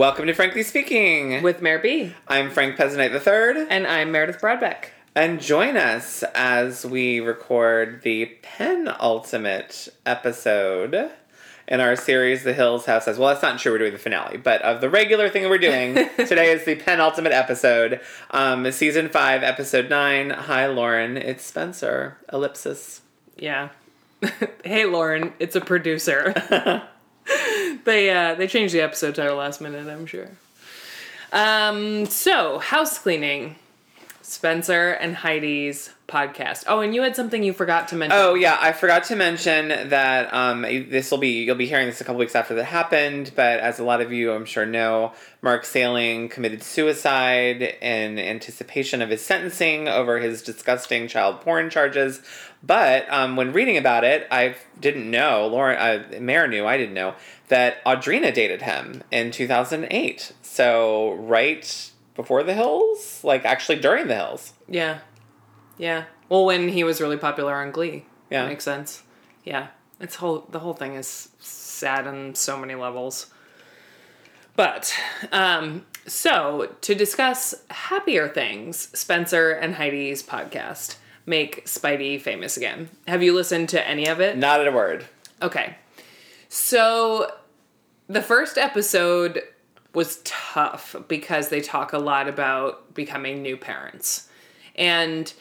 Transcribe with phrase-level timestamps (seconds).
[0.00, 1.42] Welcome to Frankly Speaking.
[1.42, 2.14] with Mayor B.
[2.26, 4.86] I'm Frank Pezzanite III, And I'm Meredith Broadbeck.
[5.14, 11.10] and join us as we record the penultimate episode
[11.68, 13.18] in our series, The Hills Have Says.
[13.18, 15.92] Well, that's not true, we're doing the finale, but of the regular thing we're doing,
[16.16, 20.30] today is the penultimate episode, um, season 5, episode 9.
[20.30, 21.18] Hi, Lauren.
[21.18, 22.16] It's Spencer.
[22.32, 23.02] Ellipsis.
[23.36, 23.68] Yeah.
[24.64, 26.88] hey, Lauren, it's a producer.
[27.84, 30.28] they uh, they changed the episode title last minute, I'm sure.
[31.32, 33.56] Um, so house cleaning,
[34.22, 36.64] Spencer and Heidi's podcast.
[36.66, 38.18] Oh, and you had something you forgot to mention.
[38.18, 42.00] Oh yeah, I forgot to mention that um, this will be you'll be hearing this
[42.00, 43.32] a couple weeks after that happened.
[43.34, 49.00] But as a lot of you, I'm sure know, Mark Salling committed suicide in anticipation
[49.02, 52.20] of his sentencing over his disgusting child porn charges.
[52.62, 55.46] But um, when reading about it, I didn't know.
[55.46, 56.66] Lauren, uh, Mayor knew.
[56.66, 57.14] I didn't know
[57.48, 60.32] that Audrina dated him in 2008.
[60.42, 64.52] So right before the Hills, like actually during the Hills.
[64.68, 64.98] Yeah.
[65.78, 66.04] Yeah.
[66.28, 68.04] Well, when he was really popular on Glee.
[68.30, 68.46] Yeah.
[68.46, 69.02] Makes sense.
[69.44, 69.68] Yeah.
[69.98, 73.26] It's whole the whole thing is sad on so many levels.
[74.56, 74.94] But
[75.32, 80.96] um so to discuss happier things, Spencer and Heidi's podcast
[81.30, 82.90] make Speidi famous again.
[83.08, 84.36] Have you listened to any of it?
[84.36, 85.06] Not a word.
[85.40, 85.76] Okay.
[86.50, 87.32] So
[88.08, 89.42] the first episode
[89.94, 94.28] was tough because they talk a lot about becoming new parents.
[94.74, 95.32] And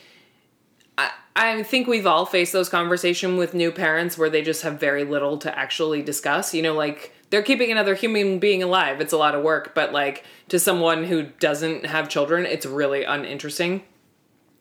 [0.97, 4.79] I, I think we've all faced those conversations with new parents where they just have
[4.79, 6.53] very little to actually discuss.
[6.53, 9.01] You know, like they're keeping another human being alive.
[9.01, 13.03] It's a lot of work, but like to someone who doesn't have children, it's really
[13.03, 13.83] uninteresting.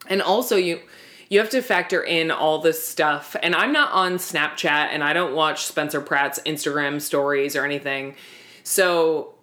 [0.07, 0.79] And also you
[1.29, 3.35] you have to factor in all this stuff.
[3.41, 8.15] And I'm not on Snapchat and I don't watch Spencer Pratt's Instagram stories or anything.
[8.63, 9.35] So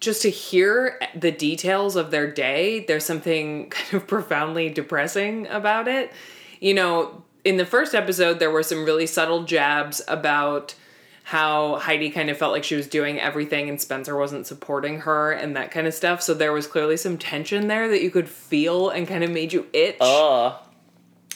[0.00, 5.86] just to hear the details of their day, there's something kind of profoundly depressing about
[5.86, 6.12] it.
[6.60, 10.74] You know, in the first episode, there were some really subtle jabs about
[11.24, 15.30] how Heidi kind of felt like she was doing everything and Spencer wasn't supporting her
[15.30, 16.20] and that kind of stuff.
[16.20, 19.52] So there was clearly some tension there that you could feel and kind of made
[19.52, 20.54] you itch Ugh.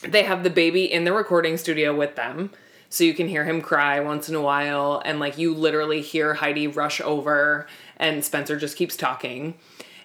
[0.03, 2.51] They have the baby in the recording studio with them.
[2.89, 6.35] So you can hear him cry once in a while and like you literally hear
[6.35, 9.55] heidi rush over and spencer just keeps talking.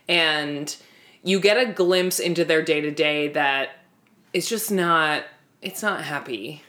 [0.08, 0.76] And
[1.24, 3.70] you get a glimpse into their day-to-day that
[4.34, 5.24] it's just not
[5.62, 6.64] it's not happy.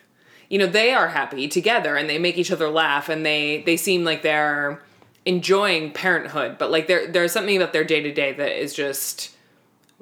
[0.51, 3.77] You know they are happy together and they make each other laugh and they they
[3.77, 4.83] seem like they're
[5.25, 9.35] enjoying parenthood but like there there's something about their day-to-day that is just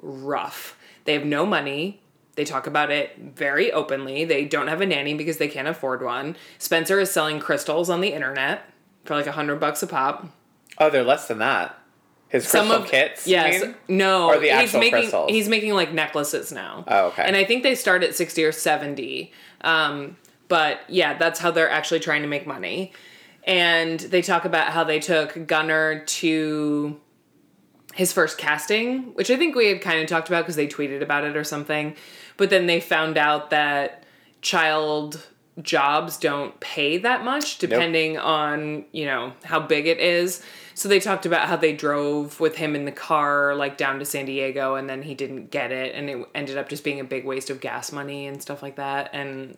[0.01, 0.77] rough.
[1.05, 2.00] They have no money
[2.35, 4.23] they talk about it very openly.
[4.25, 6.35] They don't have a nanny because they can't afford one.
[6.57, 8.63] Spencer is selling crystals on the internet
[9.05, 10.27] for like a hundred bucks a pop.
[10.77, 11.77] Oh, they're less than that.
[12.29, 13.27] His crystal kits.
[13.27, 13.61] you Yes.
[13.61, 13.75] mean?
[13.89, 14.27] No.
[14.27, 15.29] Or the he's actual making crystals?
[15.29, 16.85] he's making like necklaces now.
[16.87, 17.23] Oh, okay.
[17.25, 19.33] And I think they start at sixty or seventy.
[19.61, 20.15] Um,
[20.47, 22.93] but yeah, that's how they're actually trying to make money.
[23.43, 26.99] And they talk about how they took Gunner to
[27.93, 31.01] his first casting, which I think we had kind of talked about because they tweeted
[31.01, 31.95] about it or something.
[32.37, 34.03] But then they found out that
[34.41, 35.27] child
[35.61, 40.41] jobs don't pay that much depending on, you know, how big it is.
[40.73, 44.05] So they talked about how they drove with him in the car like down to
[44.05, 47.03] San Diego and then he didn't get it and it ended up just being a
[47.03, 49.57] big waste of gas money and stuff like that and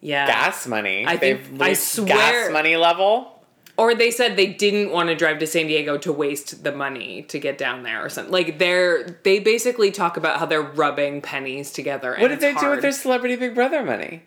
[0.00, 0.26] yeah.
[0.26, 1.06] Gas money.
[1.06, 3.37] I think- I swear- gas money level.
[3.78, 7.22] Or they said they didn't want to drive to San Diego to waste the money
[7.28, 8.32] to get down there or something.
[8.32, 12.12] Like they're they basically talk about how they're rubbing pennies together.
[12.12, 14.24] and What did they do with their celebrity Big Brother money?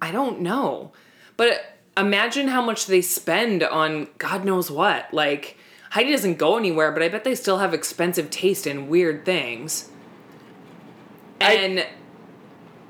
[0.00, 0.92] I don't know.
[1.36, 1.60] But
[1.98, 5.12] imagine how much they spend on God knows what.
[5.12, 5.58] Like
[5.90, 9.90] Heidi doesn't go anywhere, but I bet they still have expensive taste in weird things.
[11.42, 11.86] I- And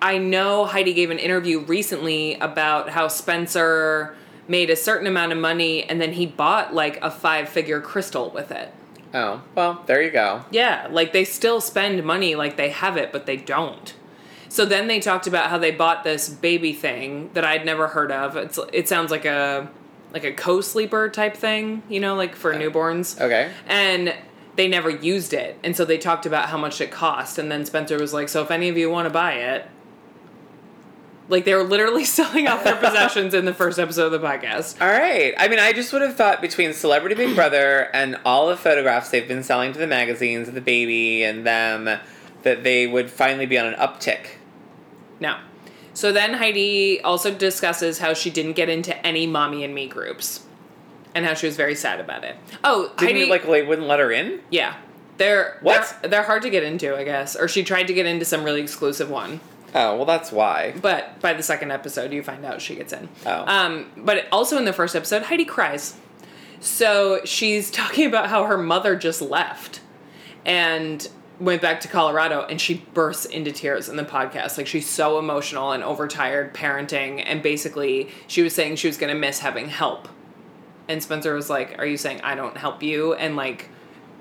[0.01, 4.15] I know Heidi gave an interview recently about how Spencer
[4.49, 8.31] made a certain amount of money and then he bought like a five figure crystal
[8.31, 8.73] with it.
[9.15, 10.45] Oh, well, there you go.
[10.51, 13.95] Yeah, like they still spend money like they have it, but they don't.
[14.49, 18.13] So then they talked about how they bought this baby thing that I'd never heard
[18.13, 18.37] of.
[18.37, 19.69] It's it sounds like a
[20.13, 23.21] like a co-sleeper type thing, you know, like for newborns.
[23.21, 23.51] Okay.
[23.67, 24.15] And
[24.55, 25.59] they never used it.
[25.63, 28.43] And so they talked about how much it cost and then Spencer was like, "So
[28.43, 29.67] if any of you want to buy it,
[31.29, 34.81] like they were literally selling off their possessions in the first episode of the podcast.
[34.81, 35.35] All right.
[35.39, 39.11] I mean, I just would have thought between Celebrity Big Brother and all the photographs
[39.11, 41.99] they've been selling to the magazines the baby and them
[42.43, 44.27] that they would finally be on an uptick.
[45.21, 45.37] No.
[45.95, 50.45] So then Heidi also discusses how she didn't get into any mommy and me groups.
[51.15, 52.37] and how she was very sad about it.
[52.63, 54.41] Oh, Didn't Heidi, you, like they wouldn't let her in?
[54.51, 54.75] yeah,
[55.17, 55.97] they're What?
[56.03, 57.35] They're, they're hard to get into, I guess.
[57.35, 59.41] Or she tried to get into some really exclusive one,
[59.75, 60.73] Oh well, that's why.
[60.81, 63.09] but by the second episode, you find out she gets in.
[63.27, 63.45] Oh.
[63.47, 65.97] Um, but also in the first episode, Heidi cries.
[66.61, 69.81] So she's talking about how her mother just left
[70.45, 71.09] and
[71.39, 74.57] went back to Colorado and she bursts into tears in the podcast.
[74.57, 79.13] Like she's so emotional and overtired parenting and basically she was saying she was going
[79.13, 80.09] to miss having help.
[80.89, 83.69] And Spencer was like, "Are you saying I don't help you?" And like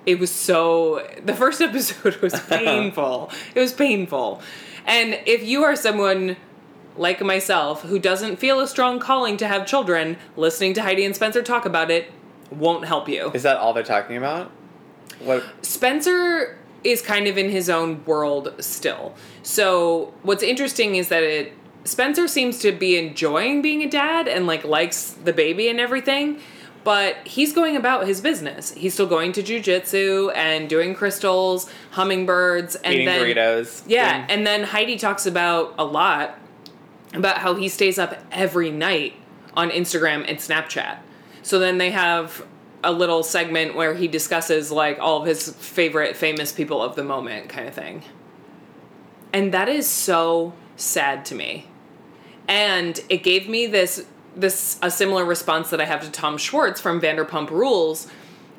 [0.07, 3.31] it was so the first episode was painful.
[3.53, 4.41] it was painful.
[4.85, 6.37] And if you are someone
[6.97, 11.15] like myself who doesn't feel a strong calling to have children, listening to Heidi and
[11.15, 12.11] Spencer talk about it
[12.51, 13.31] won't help you.
[13.33, 14.51] Is that all they're talking about?
[15.19, 15.43] What?
[15.61, 19.15] Spencer is kind of in his own world still.
[19.41, 21.53] So what's interesting is that it
[21.83, 26.39] Spencer seems to be enjoying being a dad and like likes the baby and everything,
[26.85, 28.71] but he's going about his business.
[28.71, 33.83] He's still going to jujitsu and doing crystals, hummingbirds, and Eating then burritos.
[33.87, 36.37] yeah, Doing- and then Heidi talks about a lot
[37.13, 39.13] about how he stays up every night
[39.55, 40.99] on Instagram and Snapchat.
[41.41, 42.45] So then they have
[42.83, 47.03] a little segment where he discusses like all of his favorite famous people of the
[47.03, 48.03] moment kind of thing.
[49.33, 51.67] And that is so sad to me.
[52.47, 54.05] And it gave me this
[54.35, 58.07] this a similar response that I have to Tom Schwartz from Vanderpump Rules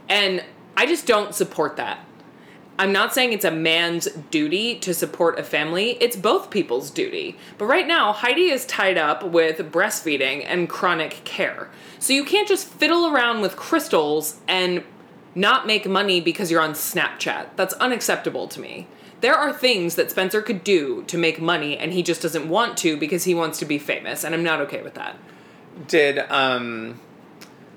[0.08, 0.44] and
[0.76, 2.00] I just don't support that.
[2.78, 7.38] I'm not saying it's a man's duty to support a family, it's both people's duty.
[7.56, 11.70] But right now, Heidi is tied up with breastfeeding and chronic care.
[11.98, 14.84] So you can't just fiddle around with crystals and
[15.34, 17.48] not make money because you're on Snapchat.
[17.56, 18.88] That's unacceptable to me.
[19.22, 22.76] There are things that Spencer could do to make money and he just doesn't want
[22.78, 25.16] to because he wants to be famous, and I'm not okay with that.
[25.88, 27.00] Did um,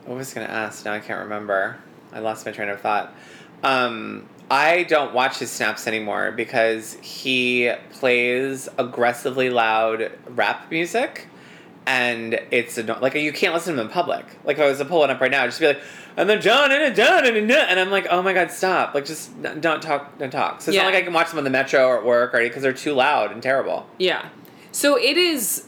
[0.08, 0.86] I was gonna ask?
[0.86, 1.78] Now I can't remember.
[2.14, 3.14] I lost my train of thought.
[3.64, 11.28] Um, I don't watch his snaps anymore because he plays aggressively loud rap music,
[11.86, 14.26] and it's anno- like you can't listen to him in public.
[14.44, 15.82] Like if I was to pull it up right now, I'd just be like,
[16.18, 18.96] and then John and John and and I'm like, oh my god, stop!
[18.96, 20.62] Like just n- don't talk, don't talk.
[20.62, 20.84] So it's Yeah.
[20.84, 22.74] not like I can watch them on the metro or at work or because they're
[22.74, 23.88] too loud and terrible.
[24.00, 24.30] Yeah.
[24.72, 25.66] So it is,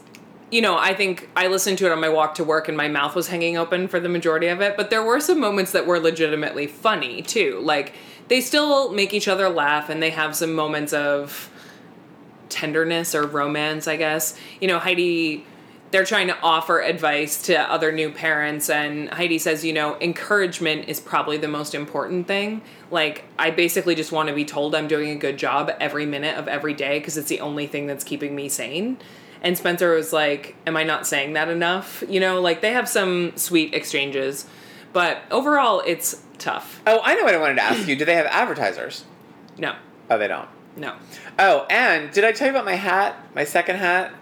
[0.52, 2.86] you know, I think I listened to it on my walk to work and my
[2.86, 5.86] mouth was hanging open for the majority of it, but there were some moments that
[5.86, 7.58] were legitimately funny too.
[7.62, 7.94] Like
[8.28, 11.50] they still make each other laugh and they have some moments of
[12.50, 14.38] tenderness or romance, I guess.
[14.60, 15.46] You know, Heidi
[15.90, 20.88] they're trying to offer advice to other new parents and Heidi says, you know, encouragement
[20.88, 22.62] is probably the most important thing.
[22.90, 26.36] Like I basically just want to be told I'm doing a good job every minute
[26.36, 28.98] of every day because it's the only thing that's keeping me sane.
[29.42, 32.02] And Spencer was like, am I not saying that enough?
[32.08, 34.46] You know, like they have some sweet exchanges,
[34.92, 36.80] but overall it's tough.
[36.86, 37.96] Oh, I know what I wanted to ask you.
[37.96, 39.04] Do they have advertisers?
[39.58, 39.74] No.
[40.08, 40.48] Oh, they don't.
[40.76, 40.94] No.
[41.38, 43.16] Oh, and did I tell you about my hat?
[43.34, 44.14] My second hat?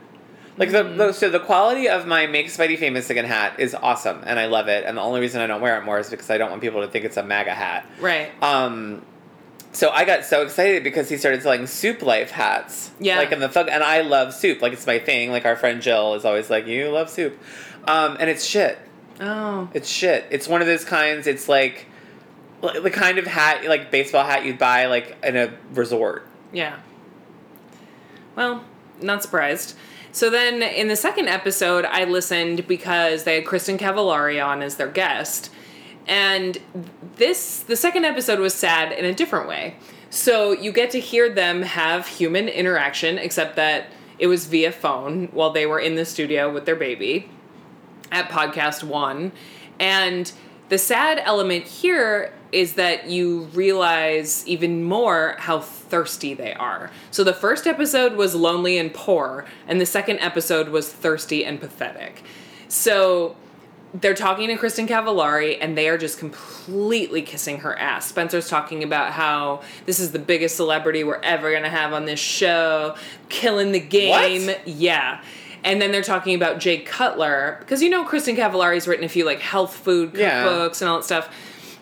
[0.57, 4.23] Like the, the so the quality of my Make Speidi Famous Again hat is awesome,
[4.27, 4.85] and I love it.
[4.85, 6.83] And the only reason I don't wear it more is because I don't want people
[6.83, 7.87] to think it's a MAGA hat.
[7.99, 8.31] Right.
[8.43, 9.03] Um,
[9.73, 12.91] so I got so excited because he started selling Soup Life hats.
[12.99, 13.19] Yeah.
[13.19, 14.63] Like in the thug, and I love soup.
[14.63, 15.31] Like it's my thing.
[15.31, 17.39] Like our friend Jill is always like, "You love soup,"
[17.87, 18.79] um, and it's shit.
[19.21, 19.69] Oh.
[19.75, 20.27] It's shit.
[20.31, 21.27] It's one of those kinds.
[21.27, 21.87] It's like
[22.63, 26.27] like the kind of hat, like baseball hat you'd buy like in a resort.
[26.53, 26.81] Yeah.
[28.37, 28.65] Well,
[29.01, 29.77] not surprised.
[30.13, 34.77] So then in the second episode, I listened because they had Kristin Cavallari on as
[34.77, 35.51] their guest.
[36.07, 36.59] And
[37.17, 39.77] this, the second episode was sad in a different way.
[40.11, 43.87] So you get to hear them have human interaction, except that
[44.19, 47.31] it was via phone while they were in the studio with their baby
[48.11, 49.33] at podcast one.
[49.79, 50.31] And
[50.69, 56.91] the sad element here is that you realize even more how thirsty they are.
[57.11, 61.61] So the first episode was lonely and poor, and the second episode was thirsty and
[61.61, 62.23] pathetic.
[62.69, 63.37] So
[63.95, 68.07] they're talking to Kristin Cavallari and they are just completely kissing her ass.
[68.07, 72.05] Spencer's talking about how this is the biggest celebrity we're ever going to have on
[72.05, 72.95] this show,
[73.29, 74.47] killing the game.
[74.47, 74.69] What?
[74.69, 75.23] Yeah.
[75.65, 79.25] And then they're talking about Jay Cutler because you know Kristin Cavallari's written a few
[79.25, 80.45] like health food Yeah.
[80.45, 81.29] cookbooks and all that stuff.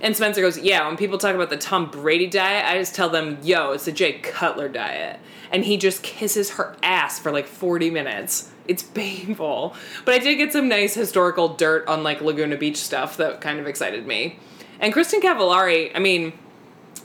[0.00, 3.08] And Spencer goes, "Yeah, when people talk about the Tom Brady diet, I just tell
[3.08, 5.18] them, "Yo, it's the Jay Cutler diet."
[5.52, 8.48] And he just kisses her ass for like 40 minutes.
[8.68, 9.74] It's painful.
[10.04, 13.58] But I did get some nice historical dirt on like Laguna Beach stuff that kind
[13.58, 14.38] of excited me.
[14.78, 16.32] And Kristin Cavallari, I mean,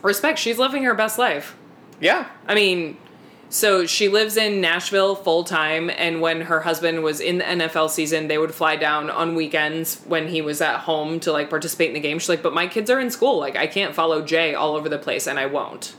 [0.03, 1.55] respect, she's living her best life.
[1.99, 2.27] Yeah.
[2.47, 2.97] I mean,
[3.53, 7.91] so she lives in Nashville full time, and when her husband was in the NFL
[7.91, 11.89] season, they would fly down on weekends when he was at home to like participate
[11.89, 12.17] in the game.
[12.17, 14.89] She's like, but my kids are in school, like I can't follow Jay all over
[14.89, 15.95] the place, and I won't.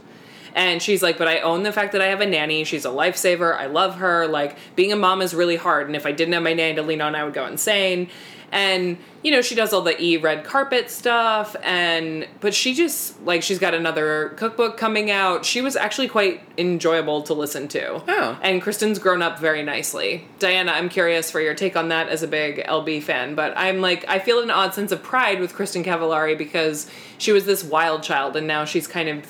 [0.55, 2.65] And she's like, but I own the fact that I have a nanny.
[2.65, 3.57] She's a lifesaver.
[3.57, 4.27] I love her.
[4.29, 5.89] Like, being a mom is really hard.
[5.89, 8.09] And if I didn't have my nanny to lean on, I would go insane.
[8.53, 11.57] And, you know, she does all the e red carpet stuff.
[11.65, 15.45] And, but she just, like, she's got another cookbook coming out.
[15.45, 18.01] She was actually quite enjoyable to listen to.
[18.07, 18.39] Oh.
[18.41, 20.29] And Kristin's grown up very nicely.
[20.39, 23.35] Diana, I'm curious for your take on that as a big LB fan.
[23.35, 27.33] But I'm like, I feel an odd sense of pride with Kristin Cavallari because she
[27.33, 29.27] was this wild child and now she's kind of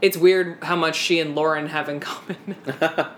[0.00, 2.56] it's weird how much she and Lauren have in common.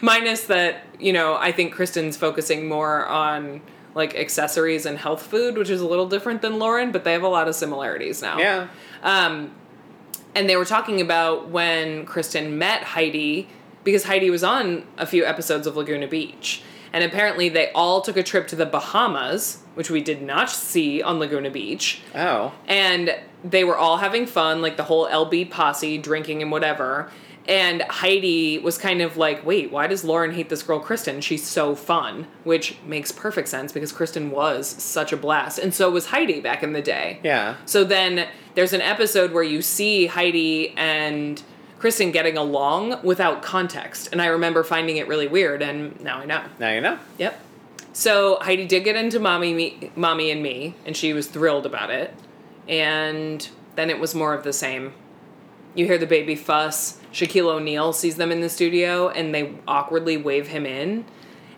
[0.00, 3.60] Minus that, you know, I think Kristin's focusing more on
[3.94, 7.22] like accessories and health food, which is a little different than Lauren, but they have
[7.22, 8.38] a lot of similarities now.
[8.38, 8.68] Yeah.
[9.02, 9.52] Um,
[10.34, 13.48] and they were talking about when Kristin met Heidi
[13.84, 16.62] because Heidi was on a few episodes of Laguna Beach.
[16.96, 21.02] And apparently they all took a trip to the Bahamas, which we did not see
[21.02, 22.00] on Laguna Beach.
[22.14, 22.54] Oh.
[22.66, 27.12] And they were all having fun, like the whole LB posse, drinking and whatever.
[27.46, 31.22] And Heidi was kind of like, wait, why does Lauren hate this girl, Kristin?
[31.22, 32.28] She's so fun.
[32.44, 35.58] Which makes perfect sense because Kristin was such a blast.
[35.58, 37.20] And so was Heidi back in the day.
[37.22, 37.56] Yeah.
[37.66, 41.42] So then there's an episode where you see Heidi and
[41.78, 44.08] Kristin getting along without context.
[44.12, 46.42] And I remember finding it really weird, and now I know.
[46.58, 46.98] Now you know.
[47.18, 47.40] Yep.
[47.92, 51.90] So Heidi did get into mommy, me, mommy and me, and she was thrilled about
[51.90, 52.14] it.
[52.68, 54.92] And then it was more of the same.
[55.74, 56.98] You hear the baby fuss.
[57.12, 61.04] Shaquille O'Neal sees them in the studio, and they awkwardly wave him in.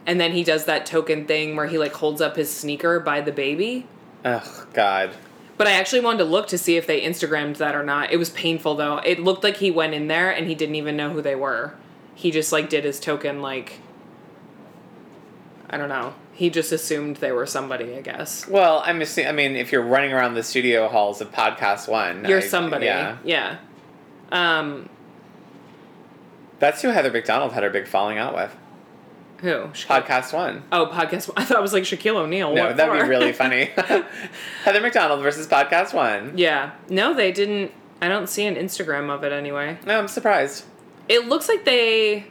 [0.06, 3.20] And then he does that token thing where he like holds up his sneaker by
[3.20, 3.86] the baby.
[4.24, 5.10] Oh God.
[5.58, 8.12] But I actually wanted to look to see if they Instagrammed that or not.
[8.12, 8.98] It was painful though.
[8.98, 11.74] It looked like he went in there and he didn't even know who they were.
[12.14, 13.80] He just like did his token like
[15.68, 16.14] I don't know.
[16.32, 18.46] He just assumed they were somebody, I guess.
[18.46, 19.28] Well, I'm assuming.
[19.28, 22.86] I mean, if you're running around the studio halls of Podcast One, You're I- somebody.
[22.86, 23.18] Yeah.
[23.24, 23.56] Yeah.
[24.30, 24.88] Um
[26.60, 28.54] That's who Heather McDonald had her big falling out with.
[29.40, 29.64] Who?
[29.72, 30.62] Podcast One.
[30.72, 31.28] Oh, podcast.
[31.28, 31.34] One.
[31.42, 32.54] I thought it was like Shaquille O'Neal.
[32.54, 33.02] No, What that'd for?
[33.04, 33.64] be really funny.
[34.64, 36.36] Heather McDonald versus Podcast One.
[36.36, 36.72] Yeah.
[36.88, 37.72] No, they didn't.
[38.00, 39.78] I don't see an Instagram of it anyway.
[39.86, 40.64] No, I'm surprised.
[41.08, 42.26] It looks like they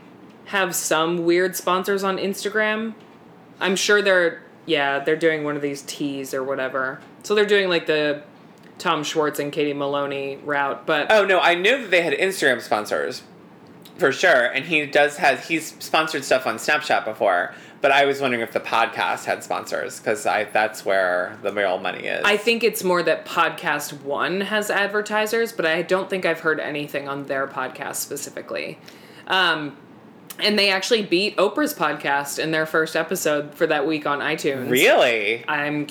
[0.46, 2.94] have some weird sponsors on Instagram.
[3.60, 7.00] I'm sure they're yeah, they're doing one of these teas or whatever.
[7.24, 8.24] So they're doing like the
[8.78, 12.62] Tom Schwartz and Katie Maloney route, but Oh no, I knew that they had Instagram
[12.62, 13.24] sponsors,
[13.98, 14.46] for sure.
[14.46, 17.54] And he does has he's sponsored stuff on Snapchat before.
[17.80, 21.78] But I was wondering if the podcast had sponsors because I that's where the real
[21.78, 22.24] money is.
[22.26, 26.60] I think it's more that Podcast One has advertisers, but I don't think I've heard
[26.60, 28.80] anything on their podcast specifically.
[29.28, 29.78] Um,
[30.40, 34.70] and they actually beat Oprah's podcast in their first episode for that week on iTunes.
[34.70, 35.44] really.
[35.48, 35.88] I'm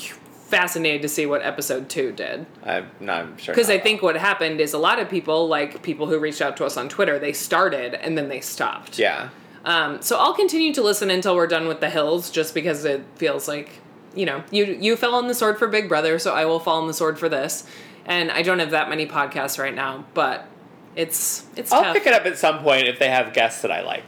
[0.49, 2.47] fascinated to see what episode two did.
[2.65, 3.55] I'm not sure.
[3.55, 6.57] Because I think what happened is a lot of people, like people who reached out
[6.59, 8.99] to us on Twitter, they started and then they stopped.
[8.99, 9.31] Yeah.
[9.65, 13.03] Um, so I'll continue to listen until we're done with the hills, just because it
[13.17, 13.81] feels like,
[14.15, 16.81] you know, you you fell on the sword for Big Brother, so I will fall
[16.81, 17.67] on the sword for this.
[18.05, 20.47] And I don't have that many podcasts right now, but
[20.95, 21.95] it's it's I'll tough.
[21.97, 24.05] pick it up at some point if they have guests that I like.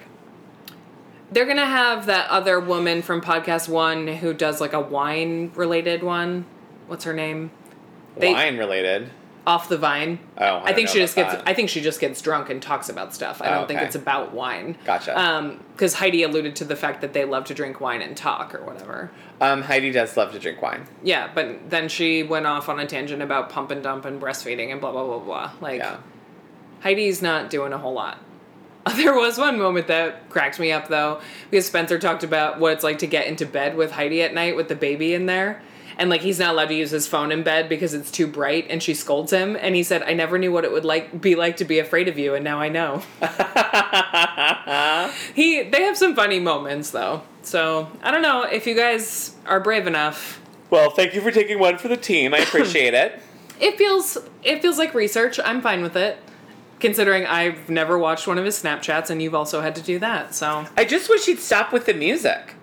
[1.30, 6.02] They're gonna have that other woman from Podcast One who does like a wine related
[6.02, 6.47] one.
[6.87, 7.50] What's her name?
[8.16, 9.11] They- Wine related.
[9.47, 10.18] Off the vine.
[10.37, 11.32] Oh, I I, don't think she just gets.
[11.32, 11.42] that.
[11.47, 13.40] I think she just gets drunk and talks about stuff.
[13.40, 13.87] I Oh, don't think okay.
[13.87, 14.76] it's about wine.
[14.85, 15.18] Gotcha.
[15.18, 18.54] Um, because Heidi alluded to the fact that they love to drink wine and talk
[18.54, 19.11] or whatever.
[19.40, 20.87] Um, Heidi does love to drink wine.
[21.02, 24.70] Yeah, but then she went off on a tangent about pump and dump and breastfeeding
[24.70, 25.50] and blah blah blah blah.
[25.62, 25.97] Like Yeah.
[26.82, 28.18] Heidi's not doing a whole lot.
[28.97, 32.85] There was one moment that cracked me up though, because Spencer talked about what it's
[32.85, 35.62] like to get into bed with Heidi at night with the baby in there.
[35.99, 38.66] And like he's not allowed to use his phone in bed because it's too bright
[38.71, 41.35] and she scolds him and he said, I never knew what it would like be
[41.35, 43.02] like to be afraid of you and now I know.
[45.35, 47.23] he they have some funny moments though.
[47.42, 50.40] So I don't know if you guys are brave enough.
[50.71, 52.33] Well, thank you for taking one for the team.
[52.33, 53.21] I appreciate it.
[53.61, 55.40] It feels it feels like research.
[55.45, 56.16] I'm fine with it.
[56.80, 60.35] Considering I've never watched one of his Snapchats and you've also had to do that.
[60.35, 62.54] So I just wish he'd stop with the music.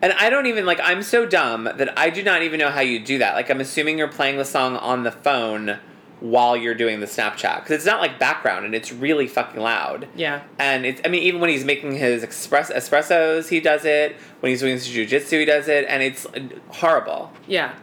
[0.00, 2.80] And I don't even like I'm so dumb that I do not even know how
[2.80, 3.34] you do that.
[3.34, 5.78] Like I'm assuming you're playing the song on the phone
[6.18, 10.08] while you're doing the Snapchat because it's not like background and it's really fucking loud.
[10.14, 10.42] yeah.
[10.58, 14.16] And it's I mean even when he's making his express espressos, he does it.
[14.40, 17.32] When he's doing his jujitsu, he does it, and it's uh, horrible.
[17.46, 17.74] Yeah.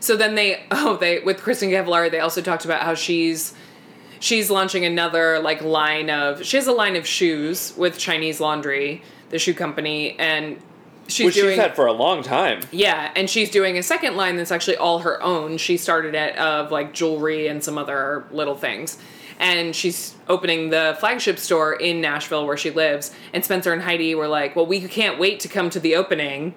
[0.00, 3.54] So then they oh they with Kristin Cavallari they also talked about how she's
[4.20, 9.02] she's launching another like line of she has a line of shoes with Chinese Laundry,
[9.30, 10.58] the shoe company, and
[11.06, 12.60] she's Which doing she's had for a long time.
[12.70, 15.58] yeah, and she's doing a second line that's actually all her own.
[15.58, 18.98] She started it of like jewelry and some other little things.
[19.40, 23.12] And she's opening the flagship store in Nashville where she lives.
[23.32, 26.54] And Spencer and Heidi were like, Well, we can't wait to come to the opening.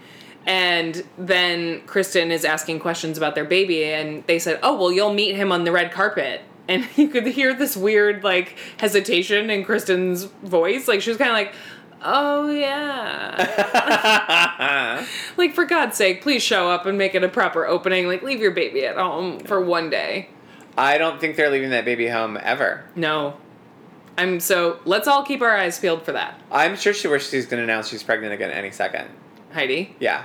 [0.48, 5.14] And then Kristin is asking questions about their baby, and they said, Oh, well, you'll
[5.14, 6.42] meet him on the red carpet.
[6.72, 10.88] And you could hear this weird, like, hesitation in Kristin's voice.
[10.88, 11.54] Like, she was kind of like,
[12.04, 13.46] Oh, yeah.
[15.38, 18.08] Like, for God's sake, please show up and make it a proper opening.
[18.08, 20.30] Like, leave your baby at home for one day.
[20.78, 22.86] I don't think they're leaving that baby home ever.
[22.96, 23.38] No.
[24.18, 26.40] I'm so, let's all keep our eyes peeled for that.
[26.52, 29.10] I'm sure she wishes she's going to announce she's pregnant again any second.
[29.54, 29.96] Heidi?
[30.00, 30.24] Yeah.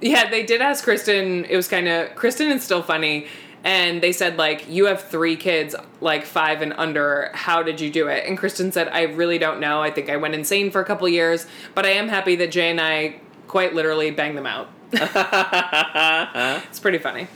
[0.00, 1.48] Yeah, they did ask Kristin.
[1.48, 3.26] It was kind of, Kristin is still funny.
[3.64, 7.30] And they said, like, you have three kids, like five and under.
[7.32, 8.26] How did you do it?
[8.26, 9.80] And Kristin said, I really don't know.
[9.80, 12.70] I think I went insane for a couple years, but I am happy that Jay
[12.70, 14.68] and I quite literally banged them out.
[14.92, 17.28] it's pretty funny.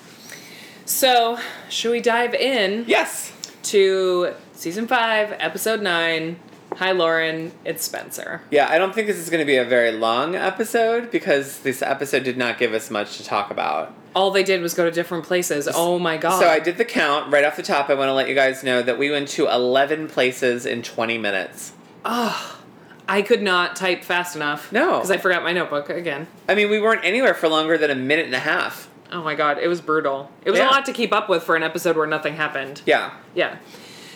[0.85, 3.33] So, should we dive in yes.
[3.65, 6.39] to season five, episode nine?
[6.77, 7.53] Hi, Lauren.
[7.65, 8.43] It's Spencer.
[8.51, 11.81] Yeah, I don't think this is going to be a very long episode because this
[11.81, 13.95] episode did not give us much to talk about.
[14.17, 15.69] All they did was go to different places.
[15.73, 16.41] Oh my god.
[16.41, 17.91] So I did the count right off the top.
[17.91, 21.19] I want to let you guys know that we went to 11 places in 20
[21.19, 21.73] minutes.
[22.05, 22.59] Oh,
[23.07, 24.73] I could not type fast enough.
[24.73, 24.95] No.
[24.95, 26.27] Because I forgot my notebook again.
[26.49, 28.89] I mean, we weren't anywhere for longer than a minute and a half.
[29.13, 30.31] Oh my god, it was brutal.
[30.45, 30.69] It was Yeah.
[30.69, 32.81] a lot to keep up with for an episode where nothing happened.
[32.87, 33.11] Yeah.
[33.35, 33.57] Yeah.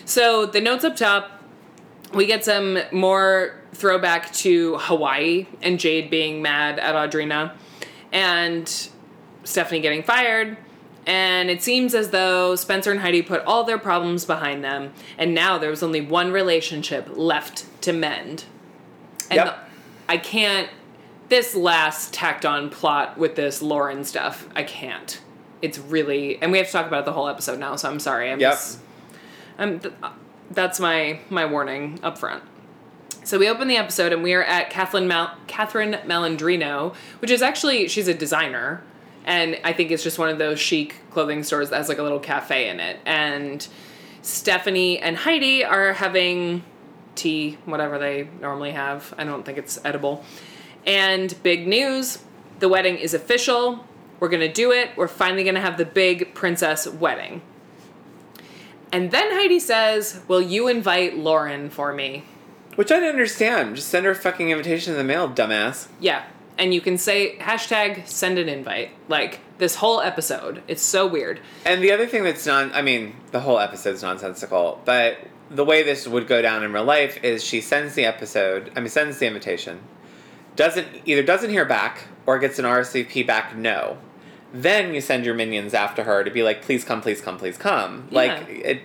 [0.03, 1.43] So the notes up top,
[2.13, 7.51] we get some more throwback to Hawaii and Jade being mad at Audrina
[8.11, 8.89] and
[9.43, 10.57] Stephanie getting fired.
[11.07, 15.33] And it seems as though Spencer and Heidi put all their problems behind them, and
[15.33, 18.43] now there was only one relationship left to mend.
[19.31, 19.45] And Yep.
[19.47, 19.55] the-
[20.13, 20.69] I can't.
[21.29, 25.19] This last tacked on plot with this Lauren stuff, I can't.
[25.61, 27.75] It's really, and we have to talk about the whole episode now.
[27.77, 28.29] So I'm sorry.
[28.31, 28.51] I'm Yep.
[28.51, 28.79] just,
[29.57, 29.79] I'm.
[29.79, 29.93] Th-
[30.51, 32.43] that's my my warning up front.
[33.23, 37.41] So we open the episode and we are at Kathleen Mal- Catherine Malandrino, which is
[37.41, 38.83] actually she's a designer,
[39.25, 42.03] and I think it's just one of those chic clothing stores that has like a
[42.03, 42.99] little cafe in it.
[43.05, 43.65] And
[44.21, 46.63] Stephanie and Heidi are having
[47.15, 49.13] tea, whatever they normally have.
[49.17, 50.23] I don't think it's edible.
[50.85, 52.19] And big news:
[52.59, 53.85] the wedding is official.
[54.19, 54.91] We're gonna do it.
[54.95, 57.41] We're finally gonna have the big princess wedding.
[58.91, 62.25] And then Heidi says, Will you invite Lauren for me?
[62.75, 63.75] Which I didn't understand.
[63.75, 65.87] Just send her a fucking invitation in the mail, dumbass.
[65.99, 66.25] Yeah.
[66.61, 68.91] And you can say hashtag send an invite.
[69.07, 70.61] Like this whole episode.
[70.67, 71.39] It's so weird.
[71.65, 75.17] And the other thing that's non I mean, the whole episode's nonsensical, but
[75.49, 78.79] the way this would go down in real life is she sends the episode, I
[78.79, 79.79] mean sends the invitation,
[80.55, 83.97] doesn't either doesn't hear back or gets an RSVP back no.
[84.53, 87.57] Then you send your minions after her to be like, please come, please come, please
[87.57, 88.07] come.
[88.11, 88.81] Like it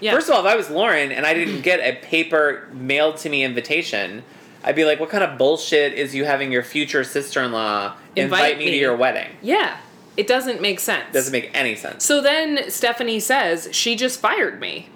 [0.00, 0.12] Yeah.
[0.12, 3.28] First of all, if I was Lauren and I didn't get a paper mailed to
[3.28, 4.22] me invitation,
[4.64, 7.94] I'd be like, what kind of bullshit is you having your future sister in law
[8.16, 8.70] invite, Invite me, me.
[8.72, 9.30] to your wedding?
[9.42, 9.78] yeah.
[10.16, 11.12] It doesn't make sense.
[11.12, 12.04] Doesn't make any sense.
[12.04, 14.88] So then Stephanie says, She just fired me.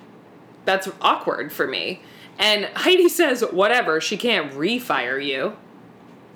[0.64, 2.02] That's awkward for me.
[2.40, 5.56] And Heidi says, Whatever, she can't refire you.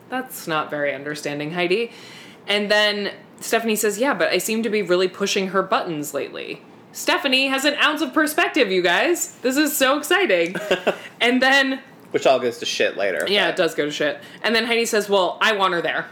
[0.08, 1.90] That's not very understanding, Heidi.
[2.46, 3.10] And then
[3.40, 6.62] Stephanie says, Yeah, but I seem to be really pushing her buttons lately.
[6.92, 9.32] Stephanie has an ounce of perspective, you guys.
[9.42, 10.54] This is so exciting.
[11.20, 11.80] and then,
[12.12, 13.24] Which all goes to shit later.
[13.28, 14.20] yeah, but- it does go to shit.
[14.42, 16.06] And then Heidi says, Well, I want her there.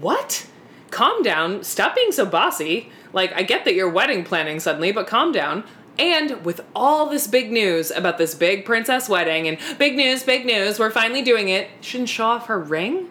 [0.00, 0.46] What?
[0.90, 1.62] Calm down.
[1.64, 2.90] Stop being so bossy.
[3.12, 5.64] Like, I get that you're wedding planning suddenly, but calm down.
[5.98, 10.44] And with all this big news about this big princess wedding and big news, big
[10.44, 11.68] news, we're finally doing it.
[11.80, 13.08] Shouldn't show off her ring?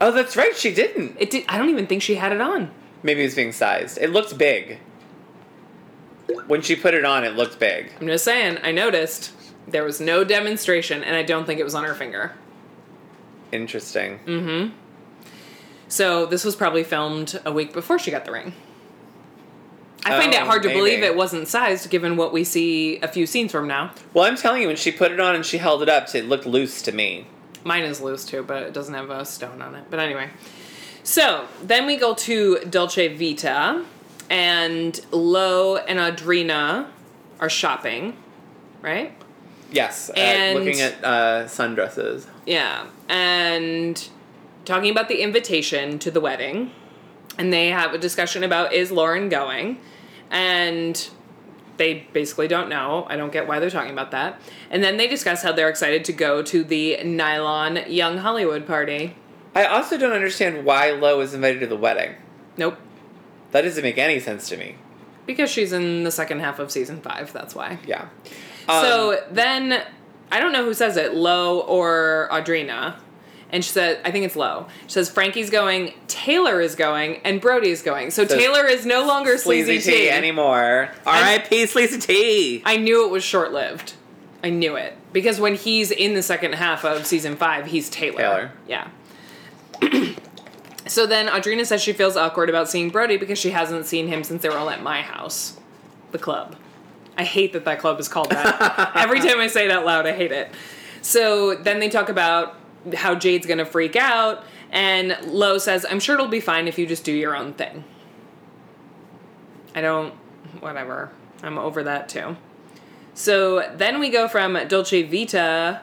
[0.00, 0.56] Oh, that's right.
[0.56, 1.16] She didn't.
[1.18, 1.44] It did.
[1.48, 2.70] I don't even think she had it on.
[3.02, 3.98] Maybe it was being sized.
[3.98, 4.78] It looked big.
[6.46, 7.92] When she put it on, it looked big.
[8.00, 8.58] I'm just saying.
[8.62, 9.32] I noticed
[9.68, 12.32] there was no demonstration, and I don't think it was on her finger.
[13.52, 14.18] Interesting.
[14.26, 14.42] Mm.
[14.70, 14.76] Hmm.
[15.88, 18.52] So this was probably filmed a week before she got the ring.
[20.04, 23.08] I find it Oh, hard to believe it wasn't sized given what we see a
[23.08, 23.92] few scenes from now.
[24.14, 26.26] Well, I'm telling you, when she put it on and she held it up, it
[26.26, 27.26] looked loose to me.
[27.64, 29.84] Mine is loose too, but it doesn't have a stone on it.
[29.90, 30.30] But anyway.
[31.02, 33.84] So then we go to Dolce Vita,
[34.30, 36.88] and Lo and Audrina
[37.40, 38.16] are shopping,
[38.82, 39.14] right?
[39.70, 40.10] Yes.
[40.10, 42.26] And- uh, looking at uh, sundresses.
[42.46, 44.08] Yeah, and
[44.64, 46.70] talking about the invitation to the wedding,
[47.38, 49.80] and they have a discussion about is Lauren going,
[50.30, 51.08] and
[51.76, 53.06] they basically don't know.
[53.08, 54.40] I don't get why they're talking about that.
[54.70, 59.16] And then they discuss how they're excited to go to the Nylon Young Hollywood party.
[59.54, 62.14] I also don't understand why Lo is invited to the wedding.
[62.56, 62.78] Nope.
[63.52, 64.76] That doesn't make any sense to me.
[65.26, 67.78] Because she's in the second half of season five, that's why.
[67.86, 68.08] Yeah.
[68.68, 69.82] Um, so then,
[70.30, 72.96] I don't know who says it, Lo or Audrina.
[73.50, 74.66] And she said, I think it's Lo.
[74.86, 78.10] She says, Frankie's going, Taylor is going, and Brody is going.
[78.10, 80.10] So, So Taylor is no longer Sleazy Sleazy T T.
[80.10, 80.90] anymore.
[81.06, 81.66] R.I.P.
[81.66, 82.62] Sleazy T.
[82.64, 83.94] I knew it was short lived.
[84.42, 84.96] I knew it.
[85.12, 88.18] Because when he's in the second half of season five, he's Taylor.
[88.18, 88.52] Taylor.
[88.68, 88.88] Yeah.
[90.86, 94.24] so then Audrina says she feels awkward about seeing Brody because she hasn't seen him
[94.24, 95.58] since they were all at my house,
[96.12, 96.56] the club.
[97.18, 98.92] I hate that that club is called that.
[98.96, 100.50] Every time I say it out loud, I hate it.
[101.02, 102.56] So then they talk about
[102.94, 106.86] how Jade's gonna freak out, and Lo says, I'm sure it'll be fine if you
[106.86, 107.84] just do your own thing.
[109.74, 110.14] I don't,
[110.60, 111.10] whatever.
[111.42, 112.36] I'm over that too.
[113.14, 115.80] So then we go from Dolce Vita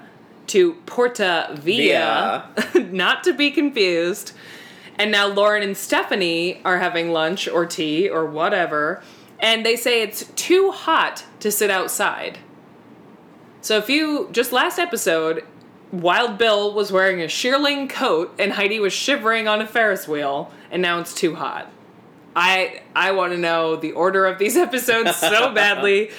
[0.47, 2.49] to Porta Via,
[2.91, 4.33] not to be confused.
[4.95, 9.01] And now Lauren and Stephanie are having lunch or tea or whatever,
[9.39, 12.39] and they say it's too hot to sit outside.
[13.61, 15.45] So if you just last episode,
[15.91, 20.51] Wild Bill was wearing a shearling coat and Heidi was shivering on a Ferris wheel,
[20.71, 21.71] and now it's too hot.
[22.35, 26.11] I I want to know the order of these episodes so badly.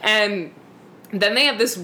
[0.00, 0.52] And
[1.12, 1.78] then they have this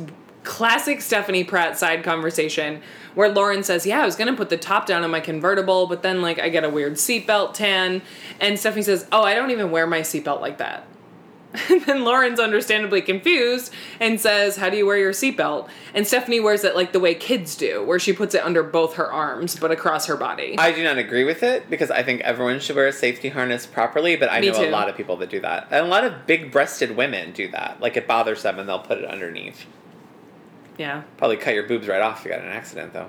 [0.48, 2.80] classic Stephanie Pratt side conversation
[3.14, 6.02] where Lauren says, "Yeah, I was gonna put the top down on my convertible, but
[6.02, 8.00] then like I get a weird seatbelt tan."
[8.40, 10.86] And Stephanie says, "Oh, I don't even wear my seatbelt like that."
[11.70, 15.68] And then Lauren's understandably confused and says, How do you wear your seatbelt?
[15.94, 18.94] And Stephanie wears it like the way kids do, where she puts it under both
[18.96, 20.56] her arms but across her body.
[20.58, 23.66] I do not agree with it because I think everyone should wear a safety harness
[23.66, 25.68] properly, but I Me know a lot of people that do that.
[25.70, 27.80] And a lot of big breasted women do that.
[27.80, 29.64] Like it bothers them and they'll put it underneath.
[30.78, 31.02] Yeah.
[31.16, 33.08] Probably cut your boobs right off if you got in an accident though.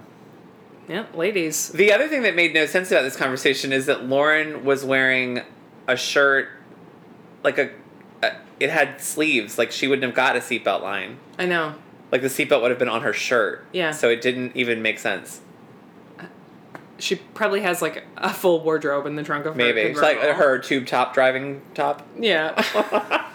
[0.87, 1.69] Yeah, ladies.
[1.69, 5.41] The other thing that made no sense about this conversation is that Lauren was wearing
[5.87, 6.49] a shirt
[7.43, 7.69] like a,
[8.23, 11.17] a it had sleeves, like she wouldn't have got a seatbelt line.
[11.37, 11.75] I know.
[12.11, 13.65] Like the seatbelt would have been on her shirt.
[13.71, 13.91] Yeah.
[13.91, 15.41] So it didn't even make sense.
[16.97, 19.57] She probably has like a full wardrobe in the trunk of her.
[19.57, 19.81] Maybe.
[19.81, 20.43] It's like convertible.
[20.43, 22.05] her tube top driving top.
[22.19, 22.55] Yeah.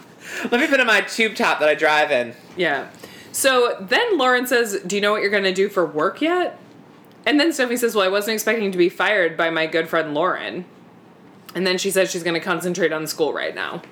[0.50, 2.34] Let me put on my tube top that I drive in.
[2.56, 2.90] yeah.
[3.34, 6.56] So then Lauren says, Do you know what you're going to do for work yet?
[7.26, 10.14] And then Stephanie says, Well, I wasn't expecting to be fired by my good friend
[10.14, 10.64] Lauren.
[11.54, 13.82] And then she says she's going to concentrate on school right now.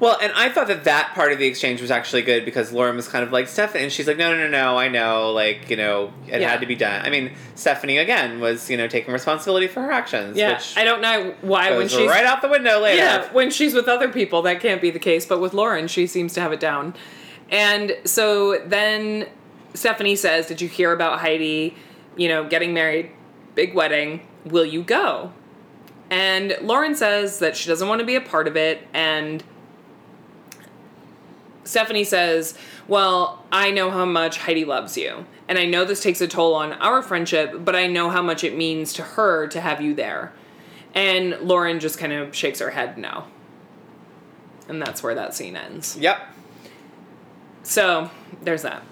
[0.00, 2.94] Well, and I thought that that part of the exchange was actually good because Lauren
[2.96, 5.70] was kind of like Stephanie, and she's like, no, no, no, no, I know, like
[5.70, 6.50] you know, it Yeah.
[6.50, 7.04] had to be done.
[7.04, 10.54] I mean, Stephanie again was you know taking responsibility for her actions, Yeah.
[10.54, 12.08] which I don't know why when she's.
[12.08, 12.98] right out the window later.
[13.02, 15.24] Yeah, when she's with other people, that can't be the case.
[15.26, 16.94] But with Lauren, she seems to have it down.
[17.50, 19.26] And so then
[19.74, 21.76] Stephanie says, Did you hear about Heidi,
[22.16, 23.10] you know, getting married,
[23.54, 24.26] big wedding?
[24.44, 25.32] Will you go?
[26.10, 28.86] And Lauren says that she doesn't want to be a part of it.
[28.94, 29.42] And
[31.64, 32.56] Stephanie says,
[32.86, 35.26] Well, I know how much Heidi loves you.
[35.48, 38.44] And I know this takes a toll on our friendship, but I know how much
[38.44, 40.32] it means to her to have you there.
[40.94, 43.24] And Lauren just kind of shakes her head no.
[44.68, 45.96] And that's where that scene ends.
[45.96, 46.20] Yep.
[47.62, 48.10] So
[48.42, 48.82] there's that.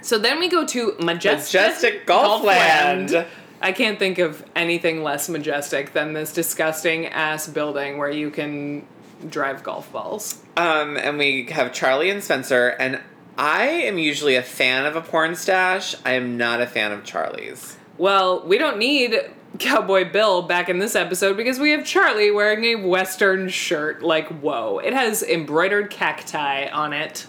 [0.00, 3.26] So then we go to Majestic, Majestic Golfland.
[3.62, 8.86] I can't think of anything less majestic than this disgusting ass building where you can
[9.28, 10.42] drive golf balls.
[10.58, 13.00] Um, and we have Charlie and Spencer, and
[13.38, 15.96] I am usually a fan of a porn stash.
[16.04, 17.78] I am not a fan of Charlie's.
[17.96, 19.18] Well, we don't need
[19.58, 24.02] Cowboy Bill back in this episode because we have Charlie wearing a Western shirt.
[24.02, 24.78] Like, whoa.
[24.78, 27.26] It has embroidered cacti on it.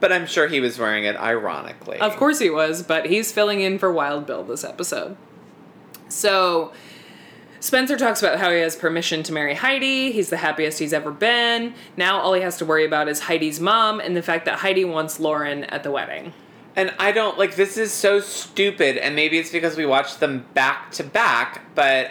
[0.00, 1.98] But I'm sure he was wearing it ironically.
[1.98, 5.16] Of course he was, but he's filling in for Wild Bill this episode.
[6.08, 6.72] So
[7.60, 10.12] Spencer talks about how he has permission to marry Heidi.
[10.12, 11.74] He's the happiest he's ever been.
[11.96, 14.84] Now all he has to worry about is Heidi's mom and the fact that Heidi
[14.84, 16.34] wants Lauren at the wedding.
[16.76, 20.44] And I don't like this is so stupid, and maybe it's because we watched them
[20.54, 22.10] back to back, but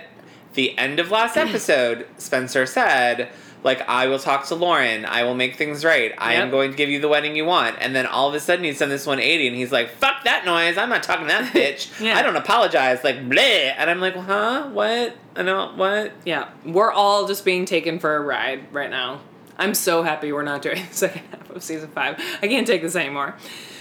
[0.53, 3.29] the end of last episode, Spencer said,
[3.63, 6.77] like, I will talk to Lauren, I will make things right, I am going to
[6.77, 7.77] give you the wedding you want.
[7.79, 10.45] And then all of a sudden he's done this 180 and he's like, fuck that
[10.45, 12.01] noise, I'm not talking to that bitch.
[12.01, 12.17] Yeah.
[12.17, 13.73] I don't apologize, like bleh.
[13.77, 14.69] And I'm like, huh?
[14.69, 15.15] What?
[15.35, 16.13] I don't what?
[16.25, 19.21] Yeah, we're all just being taken for a ride right now.
[19.57, 22.19] I'm so happy we're not doing the second half of season five.
[22.41, 23.35] I can't take this anymore.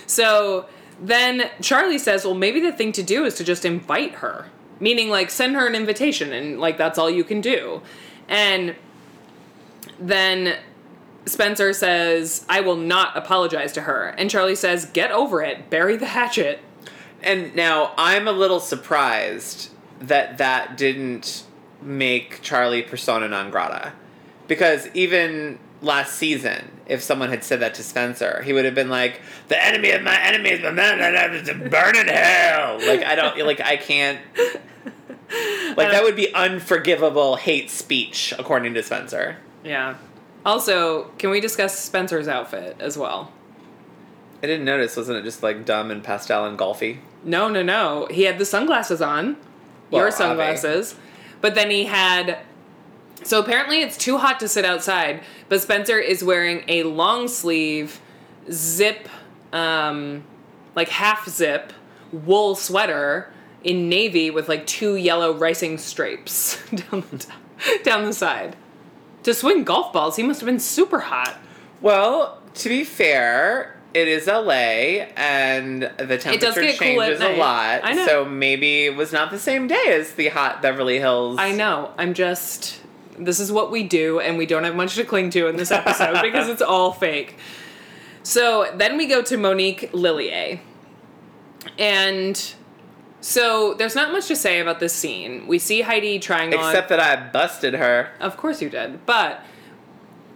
[0.07, 0.67] So
[1.01, 4.47] then Charlie says, well, maybe the thing to do is to just invite her,
[4.81, 7.83] meaning like send her an invitation and like that's all you can do.
[8.29, 8.77] And
[10.09, 10.57] then
[11.27, 14.15] Spencer says, I will not apologize to her.
[14.19, 16.61] And Charlie says, Get over it, bury the hatchet.
[17.23, 21.45] And now I'm a little surprised that that didn't
[21.81, 23.93] make Charlie persona non grata.
[24.49, 28.91] Because even last season, if someone had said that to Spencer, he would have been
[28.91, 32.09] like, "The enemy of my enemy is my man, and I have to burn in
[32.09, 34.19] hell." Like I don't like I can't.
[35.77, 39.39] Like that would be unforgivable hate speech, according to Spencer.
[39.65, 39.97] Yeah.
[40.45, 43.33] Also, can we discuss Spencer's outfit as well?
[44.43, 44.97] I didn't notice.
[44.97, 46.99] Wasn't it just like dumb and pastel and golfy?
[47.25, 48.09] No, no, no.
[48.11, 49.37] He had the sunglasses on.
[49.91, 50.97] Well, your sunglasses.
[51.41, 52.39] But then he had.
[53.23, 58.01] So apparently it's too hot to sit outside, but Spencer is wearing a long sleeve,
[58.51, 59.09] zip,
[59.53, 60.25] um,
[60.75, 61.73] like half zip,
[62.11, 67.27] wool sweater in navy with like two yellow ricing stripes down the,
[67.85, 68.57] down the side.
[69.25, 71.39] To swing golf balls, he must have been super hot.
[71.81, 77.81] Well, to be fair, it is LA and the temperature get cool changes a lot.
[77.85, 78.07] I know.
[78.07, 81.39] So maybe it was not the same day as the hot Beverly Hills.
[81.39, 81.93] I know.
[81.99, 82.81] I'm just.
[83.19, 85.71] This is what we do, and we don't have much to cling to in this
[85.71, 87.37] episode because it's all fake.
[88.23, 90.61] So then we go to Monique Lhuillier.
[91.79, 92.55] And
[93.23, 95.47] so there's not much to say about this scene.
[95.47, 96.71] We see Heidi trying on.
[96.71, 98.11] Except that I busted her.
[98.21, 99.07] Of course you did.
[99.07, 99.43] But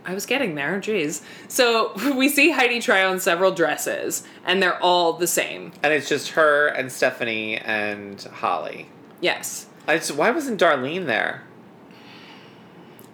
[0.05, 1.23] I was getting there, jeez.
[1.49, 5.73] So we see Heidi try on several dresses, and they're all the same.
[5.83, 8.89] And it's just her and Stephanie and Holly.
[9.21, 9.67] Yes.
[9.89, 11.43] I just, why wasn't Darlene there?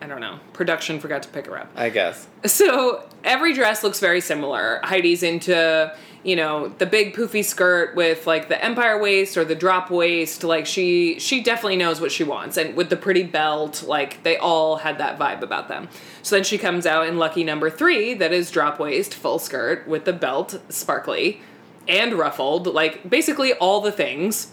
[0.03, 0.41] I don't know.
[0.53, 1.71] Production forgot to pick her up.
[1.77, 2.27] I guess.
[2.45, 4.81] So every dress looks very similar.
[4.83, 9.55] Heidi's into, you know, the big poofy skirt with like the empire waist or the
[9.55, 10.45] drop waist.
[10.45, 12.57] Like she she definitely knows what she wants.
[12.57, 15.89] And with the pretty belt, like they all had that vibe about them.
[16.23, 19.87] So then she comes out in lucky number three, that is drop waist, full skirt,
[19.89, 21.41] with the belt sparkly
[21.89, 24.53] and ruffled, like basically all the things.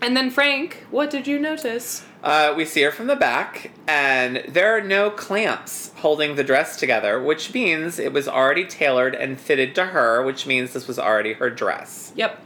[0.00, 2.04] And then Frank, what did you notice?
[2.26, 6.76] Uh, we see her from the back, and there are no clamps holding the dress
[6.76, 10.98] together, which means it was already tailored and fitted to her, which means this was
[10.98, 12.12] already her dress.
[12.16, 12.42] Yep.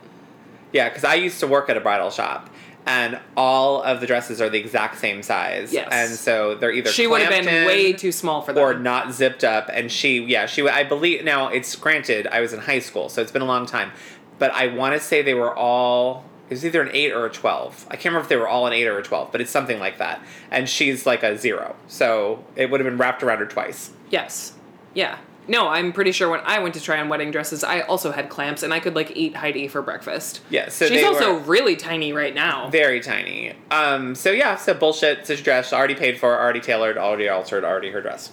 [0.73, 2.51] Yeah, because I used to work at a bridal shop,
[2.85, 5.73] and all of the dresses are the exact same size.
[5.73, 5.89] Yes.
[5.91, 8.63] And so they're either She would have been way too small for them.
[8.63, 9.71] or not zipped up.
[9.73, 10.69] And she, yeah, she.
[10.69, 12.27] I believe now it's granted.
[12.27, 13.93] I was in high school, so it's been a long time,
[14.39, 16.25] but I want to say they were all.
[16.51, 17.87] It was either an eight or a twelve.
[17.89, 19.79] I can't remember if they were all an eight or a twelve, but it's something
[19.79, 20.21] like that.
[20.51, 23.93] And she's like a zero, so it would have been wrapped around her twice.
[24.11, 24.55] Yes.
[24.93, 25.19] Yeah.
[25.47, 28.29] No, I'm pretty sure when I went to try on wedding dresses, I also had
[28.29, 30.43] clamps and I could like eat Heidi for breakfast.
[30.51, 32.69] Yeah, so She's also really tiny right now.
[32.71, 33.55] Very tiny.
[33.71, 34.15] Um.
[34.15, 34.57] So yeah.
[34.57, 35.27] So bullshit.
[35.27, 38.33] Such dress already paid for, already tailored, already altered, already her dress.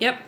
[0.00, 0.20] Yep.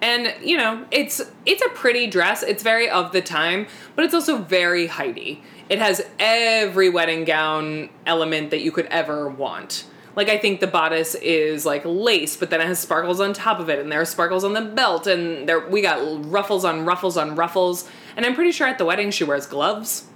[0.00, 2.42] And you know, it's it's a pretty dress.
[2.42, 3.66] It's very of the time,
[3.96, 5.42] but it's also very Heidi.
[5.68, 9.84] It has every wedding gown element that you could ever want.
[10.16, 13.60] Like I think the bodice is like lace, but then it has sparkles on top
[13.60, 16.00] of it, and there are sparkles on the belt, and there we got
[16.30, 17.88] ruffles on ruffles on ruffles.
[18.16, 20.06] And I'm pretty sure at the wedding she wears gloves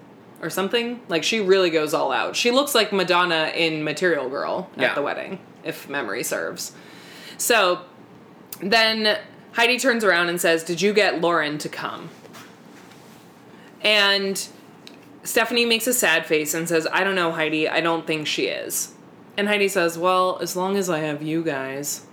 [0.40, 1.00] or something.
[1.08, 2.34] Like she really goes all out.
[2.34, 4.94] She looks like Madonna in Material Girl at Yeah.
[4.94, 6.72] the wedding, if memory serves.
[7.38, 7.82] So
[8.60, 9.18] then
[9.52, 12.08] Heidi turns around and says, Did you get Lauren to come?
[13.82, 14.48] And
[15.24, 17.68] Stephanie makes a sad face and says, I don't know, Heidi.
[17.68, 18.92] I don't think she is.
[19.36, 22.06] And Heidi says, Well, as long as I have you guys.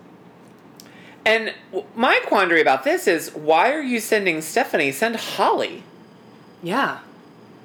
[1.26, 1.54] And
[1.96, 4.92] my quandary about this is why are you sending Stephanie?
[4.92, 5.84] Send Holly.
[6.64, 7.00] Yeah.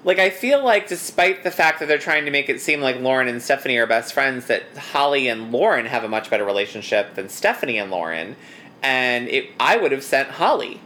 [0.04, 3.00] Like I feel like despite the fact that they're trying to make it seem like
[3.00, 7.14] Lauren and Stephanie are best friends, that Holly and Lauren have a much better relationship
[7.14, 8.36] than Stephanie and Lauren.
[8.82, 10.80] And it, I would have sent Holly.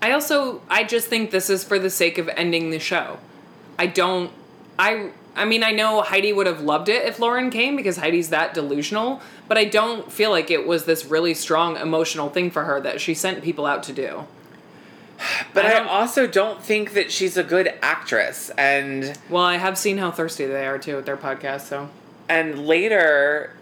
[0.00, 3.18] I also I just think this is for the sake of ending the show.
[3.78, 4.30] I don't
[4.78, 8.30] I I mean I know Heidi would have loved it if Lauren came because Heidi's
[8.30, 12.64] that delusional, but I don't feel like it was this really strong emotional thing for
[12.64, 14.26] her that she sent people out to do.
[15.52, 18.50] But I I, also don't think that she's a good actress.
[18.50, 21.88] And Well, I have seen how thirsty they are too with their podcast, so
[22.28, 23.54] and later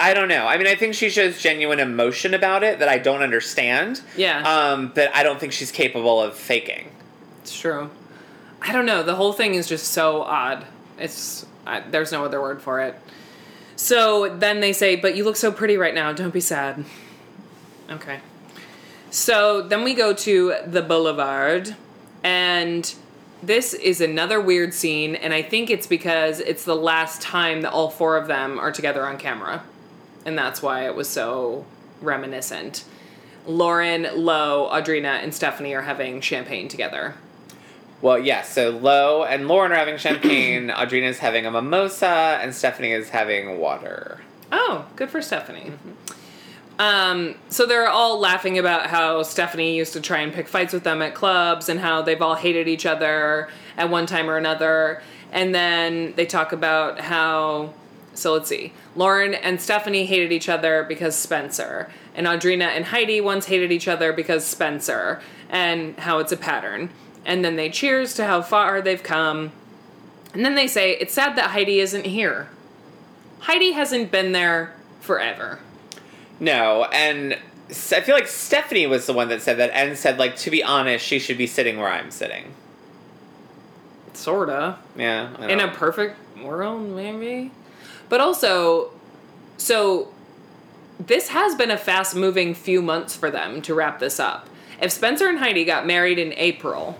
[0.00, 0.46] I don't know.
[0.46, 4.00] I mean, I think she shows genuine emotion about it that I don't understand.
[4.16, 4.40] Yeah.
[4.42, 6.90] Um, but I don't think she's capable of faking.
[7.42, 7.90] it's true.
[8.62, 9.02] I don't know.
[9.02, 10.66] The whole thing is just so odd.
[10.98, 12.98] It's I, there's no other word for it.
[13.76, 16.12] So then they say, "But you look so pretty right now.
[16.12, 16.84] Don't be sad."
[17.90, 18.20] Okay.
[19.10, 21.74] So then we go to the boulevard,
[22.22, 22.94] and
[23.42, 27.72] this is another weird scene, and I think it's because it's the last time that
[27.72, 29.64] all four of them are together on camera,
[30.24, 31.64] and that's why it was so
[32.00, 32.84] reminiscent.
[33.46, 37.14] Lauren, Lo, Audrina, and Stephanie are having champagne together.
[38.02, 38.52] Well, yes.
[38.52, 40.68] so Lo and Lauren are having champagne.
[40.74, 44.20] Audrina is having a mimosa, and Stephanie is having water.
[44.50, 45.72] Oh, good for Stephanie.
[46.78, 50.82] Um, so they're all laughing about how Stephanie used to try and pick fights with
[50.82, 55.02] them at clubs and how they've all hated each other at one time or another.
[55.30, 57.74] And then they talk about how,
[58.14, 61.90] so let's see, Lauren and Stephanie hated each other because Spencer.
[62.14, 66.88] And Audrina and Heidi once hated each other because Spencer, and how it's a pattern.
[67.24, 69.52] And then they cheers to how far they've come.
[70.32, 72.48] And then they say, it's sad that Heidi isn't here.
[73.40, 75.58] Heidi hasn't been there forever.
[76.38, 77.34] No, and
[77.70, 80.62] I feel like Stephanie was the one that said that, and said like to be
[80.62, 82.54] honest, she should be sitting where I'm sitting.
[84.12, 84.78] Sorta.
[84.96, 87.52] Yeah, In a perfect world, maybe.
[88.08, 88.90] But also,
[89.56, 90.12] so
[90.98, 94.48] this has been a fast moving few months for them to wrap this up.
[94.82, 96.98] If Spencer and Heidi got married in April,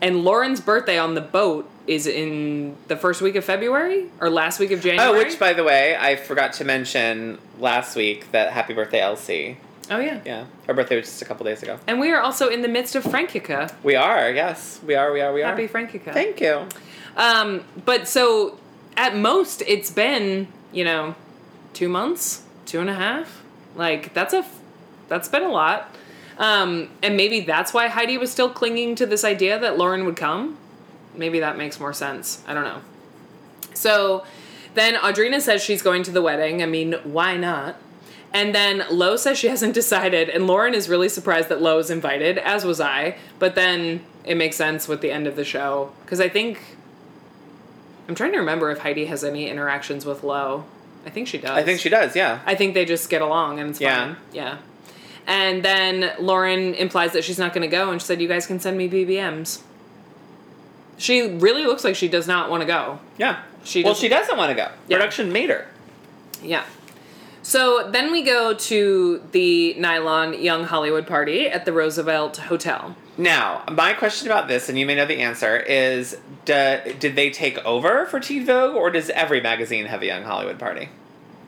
[0.00, 4.58] and Lauren's birthday on the boat is in the first week of February or last
[4.58, 5.08] week of January.
[5.08, 9.56] Oh, which by the way, I forgot to mention last week that happy birthday Elsie.
[9.90, 10.20] oh yeah.
[10.24, 11.78] Yeah, her birthday was just a couple days ago.
[11.86, 13.72] And we are also in the midst of Frankica.
[13.82, 15.46] We are, yes, we are, we are, we are.
[15.46, 16.12] Happy Frankica.
[16.12, 16.66] Thank you.
[17.16, 18.58] Um, but so
[18.96, 21.14] at most it's been, you know,
[21.72, 23.42] two months, two and a half.
[23.76, 24.58] Like that's a, f-
[25.08, 25.94] that's been a lot.
[26.38, 30.16] Um, and maybe that's why Heidi was still clinging to this idea that Lauren would
[30.16, 30.58] come.
[31.14, 32.42] Maybe that makes more sense.
[32.46, 32.80] I don't know.
[33.74, 34.24] So
[34.74, 36.62] then Audrina says she's going to the wedding.
[36.62, 37.76] I mean, why not?
[38.34, 41.90] And then Lo says she hasn't decided, and Lauren is really surprised that Lo is
[41.90, 43.16] invited, as was I.
[43.38, 46.60] But then it makes sense with the end of the show because I think
[48.08, 50.64] I'm trying to remember if Heidi has any interactions with Lo.
[51.06, 51.50] I think she does.
[51.50, 52.14] I think she does.
[52.16, 52.40] Yeah.
[52.44, 54.06] I think they just get along and it's Yeah.
[54.14, 54.16] fine.
[54.32, 54.58] Yeah.
[55.26, 58.46] And then Lauren implies that she's not going to go, and she said, "You guys
[58.46, 59.62] can send me BBMs."
[60.98, 63.00] She really looks like she does not want to go.
[63.18, 63.42] Yeah.
[63.64, 64.70] She well, doesn't- she doesn't want to go.
[64.88, 64.96] Yeah.
[64.96, 65.66] Production made her.
[66.42, 66.64] Yeah.
[67.42, 72.96] So then we go to the Nylon Young Hollywood party at the Roosevelt Hotel.
[73.18, 77.30] Now, my question about this, and you may know the answer, is do, did they
[77.30, 80.88] take over for Teen Vogue, or does every magazine have a Young Hollywood party?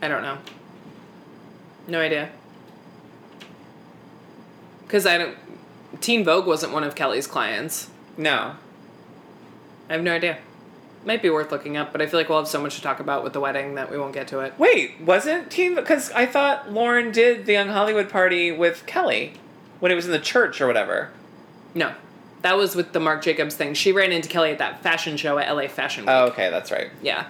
[0.00, 0.38] I don't know.
[1.88, 2.30] No idea.
[4.88, 5.37] Because I don't.
[6.01, 7.90] Teen Vogue wasn't one of Kelly's clients.
[8.16, 8.57] No.
[9.88, 10.38] I have no idea.
[11.05, 12.98] Might be worth looking up, but I feel like we'll have so much to talk
[12.98, 14.55] about with the wedding that we won't get to it.
[14.59, 19.35] Wait, wasn't Teen Because I thought Lauren did the Young Hollywood party with Kelly
[19.79, 21.11] when it was in the church or whatever.
[21.74, 21.94] No.
[22.42, 23.74] That was with the Marc Jacobs thing.
[23.74, 26.11] She ran into Kelly at that fashion show at LA Fashion Week.
[26.11, 26.90] Oh, okay, that's right.
[27.03, 27.27] Yeah.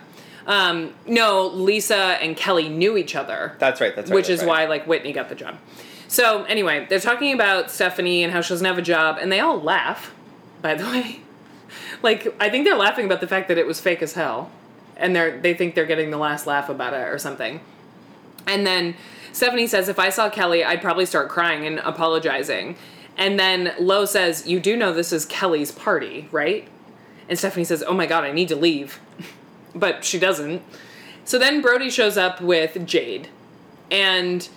[0.47, 3.55] Um, no, Lisa and Kelly knew each other.
[3.59, 3.95] That's right.
[3.95, 4.15] That's right.
[4.15, 4.63] which that's is right.
[4.63, 5.57] why like Whitney got the job.
[6.09, 9.41] So anyway, they're talking about Stephanie and how she doesn't have a job, and they
[9.41, 10.15] all laugh.
[10.63, 11.21] By the way,
[12.03, 14.51] like I think they're laughing about the fact that it was fake as hell,
[14.97, 17.61] and they're they think they're getting the last laugh about it or something.
[18.47, 18.95] And then
[19.33, 22.77] Stephanie says, "If I saw Kelly, I'd probably start crying and apologizing."
[23.19, 26.67] And then Lo says, "You do know this is Kelly's party, right?"
[27.29, 28.99] And Stephanie says, "Oh my god, I need to leave,"
[29.75, 30.63] but she doesn't.
[31.27, 33.29] So then Brody shows up with Jade,
[33.91, 34.49] and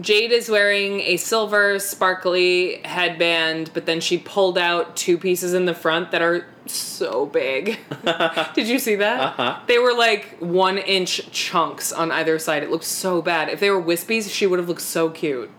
[0.00, 5.64] Jade is wearing a silver sparkly headband, but then she pulled out two pieces in
[5.64, 7.78] the front that are so big.
[8.54, 9.20] Did you see that?
[9.20, 9.60] Uh-huh.
[9.66, 12.62] They were like one inch chunks on either side.
[12.62, 13.48] It looked so bad.
[13.48, 15.50] If they were wispies, she would have looked so cute.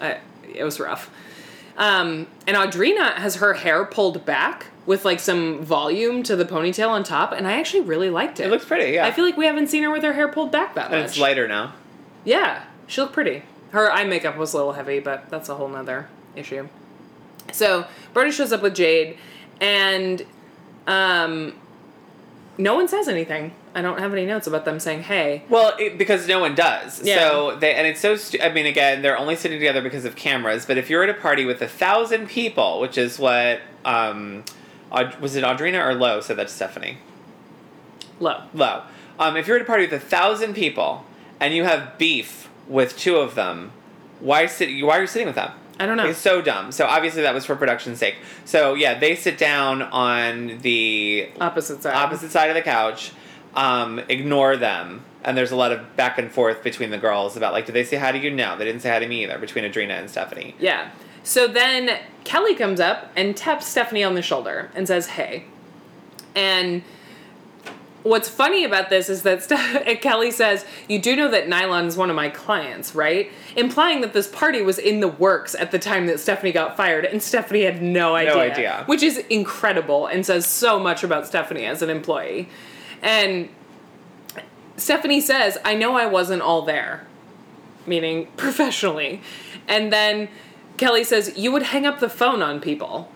[0.00, 0.14] Uh,
[0.54, 1.10] it was rough.
[1.76, 6.88] Um, and Audrina has her hair pulled back with like some volume to the ponytail
[6.88, 8.46] on top, and I actually really liked it.
[8.46, 9.04] It looks pretty, yeah.
[9.06, 11.10] I feel like we haven't seen her with her hair pulled back that and much.
[11.10, 11.74] it's lighter now.
[12.24, 13.42] Yeah, she looked pretty.
[13.76, 16.66] Her eye makeup was a little heavy, but that's a whole nother issue.
[17.52, 19.18] So Brody shows up with Jade,
[19.60, 20.24] and
[20.86, 21.52] um,
[22.56, 23.52] no one says anything.
[23.74, 25.42] I don't have any notes about them saying hey.
[25.50, 27.02] Well, it, because no one does.
[27.02, 27.18] Yeah.
[27.18, 28.16] So they and it's so.
[28.16, 30.64] Stu- I mean, again, they're only sitting together because of cameras.
[30.64, 34.42] But if you're at a party with a thousand people, which is what um,
[34.90, 36.96] Aud- was it Audrina or Lo said that to Stephanie?
[38.20, 38.44] Low.
[38.54, 38.84] Lo.
[39.18, 41.04] Um, if you're at a party with a thousand people
[41.38, 43.72] and you have beef with two of them,
[44.20, 44.84] why sit?
[44.84, 45.52] Why are you sitting with them?
[45.78, 46.06] I don't know.
[46.06, 46.72] It's so dumb.
[46.72, 48.16] So obviously that was for production's sake.
[48.44, 51.94] So yeah, they sit down on the Opposite side.
[51.94, 53.12] opposite side of the couch,
[53.54, 57.52] um, ignore them, and there's a lot of back and forth between the girls about
[57.52, 58.30] like, did they say hi to you?
[58.30, 59.38] No, they didn't say hi to me either.
[59.38, 60.54] Between Audrina and Stephanie.
[60.58, 60.90] Yeah.
[61.22, 65.44] So then Kelly comes up and taps Stephanie on the shoulder and says, hey.
[66.34, 66.82] And
[68.06, 72.10] what's funny about this is that Kelly says, You do know that Nylon is one
[72.10, 73.30] of my clients, right?
[73.56, 77.04] Implying that this party was in the works at the time that Stephanie got fired,
[77.04, 78.36] and Stephanie had no idea.
[78.36, 78.82] idea.
[78.86, 82.48] Which is incredible and says so much about Stephanie as an employee.
[83.02, 83.48] And
[84.76, 87.06] Stephanie says, I know I wasn't all there,
[87.86, 89.20] meaning professionally.
[89.68, 90.28] And then
[90.76, 93.10] Kelly says, You would hang up the phone on people.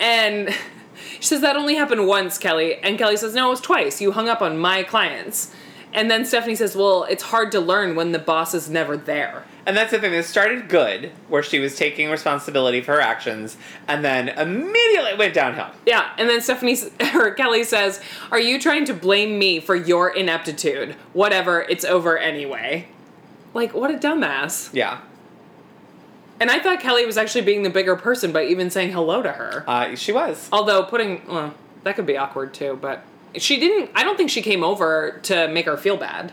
[0.00, 0.54] And
[1.20, 2.76] she says, That only happened once, Kelly.
[2.76, 4.00] And Kelly says, No, it was twice.
[4.00, 5.52] You hung up on my clients.
[5.92, 9.44] And then Stephanie says, Well, it's hard to learn when the boss is never there.
[9.66, 10.12] And that's the thing.
[10.12, 13.56] This started good, where she was taking responsibility for her actions,
[13.88, 15.70] and then immediately went downhill.
[15.84, 16.76] Yeah, and then Stephanie
[17.14, 20.94] or Kelly says, "Are you trying to blame me for your ineptitude?
[21.12, 22.88] Whatever, it's over anyway."
[23.54, 24.72] Like, what a dumbass.
[24.72, 25.00] Yeah.
[26.38, 29.32] And I thought Kelly was actually being the bigger person by even saying hello to
[29.32, 29.64] her.
[29.66, 30.48] Uh, she was.
[30.52, 33.02] Although putting, well, that could be awkward too, but
[33.36, 36.32] she didn't, I don't think she came over to make her feel bad.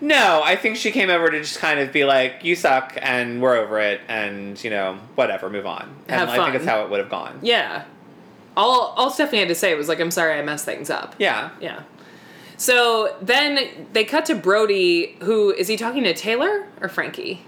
[0.00, 3.40] No, I think she came over to just kind of be like, "You suck," and
[3.40, 5.94] we're over it, and you know, whatever, move on.
[6.08, 7.38] And Have I think that's how it would have gone.
[7.40, 7.84] Yeah.
[8.56, 11.14] All, all Stephanie had to say was like, I'm sorry I messed things up.
[11.18, 11.50] Yeah.
[11.60, 11.82] Yeah.
[12.56, 17.44] So then they cut to Brody, who is he talking to Taylor or Frankie?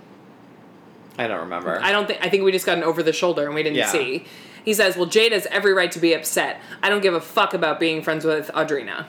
[1.18, 1.78] I don't remember.
[1.82, 3.76] I don't think I think we just got an over the shoulder and we didn't
[3.76, 3.88] Yeah.
[3.92, 4.26] see.
[4.64, 6.60] He says, "Well, Jade has every right to be upset.
[6.82, 9.06] I don't give a fuck about being friends with Audrina."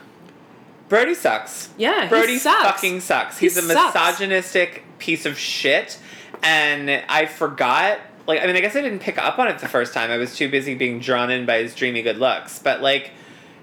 [0.88, 1.70] Brody sucks.
[1.76, 2.62] Yeah, he Brody sucks.
[2.62, 3.38] fucking sucks.
[3.38, 3.94] He He's a sucks.
[3.94, 5.98] misogynistic piece of shit,
[6.42, 7.98] and I forgot.
[8.28, 10.10] Like, I mean, I guess I didn't pick up on it the first time.
[10.10, 12.58] I was too busy being drawn in by his dreamy good looks.
[12.58, 13.12] But like,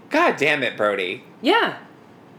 [0.09, 1.23] god damn it, Brody.
[1.41, 1.75] Yeah,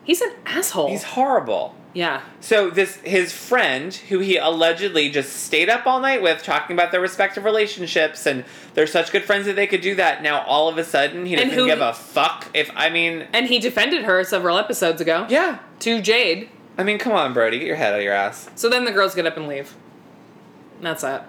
[0.05, 0.89] he's an asshole.
[0.89, 1.75] He's horrible.
[1.95, 6.75] Yeah, So this his friend, who he allegedly just stayed up all night with, talking
[6.77, 10.21] about their respective relationships, and they're such good friends that they could do that.
[10.23, 12.49] Now all of a sudden, he doesn't who- give a fuck.
[12.53, 16.49] If I mean, and he defended her several episodes ago yeah, to Jade.
[16.77, 18.91] I mean, come on, Brody, get your head out of your ass, So then the
[18.91, 19.75] girls get up and leave.
[20.79, 21.23] And That's it.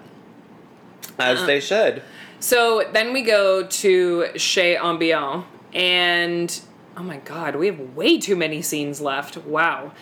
[1.20, 1.46] as Uh-uh.
[1.46, 2.02] they should.
[2.40, 6.60] So then we go to Chez Ambiant, and
[6.96, 9.36] oh my god, we have way too many scenes left.
[9.38, 9.92] Wow.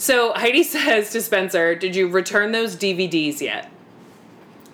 [0.00, 3.70] So Heidi says to Spencer, Did you return those DVDs yet?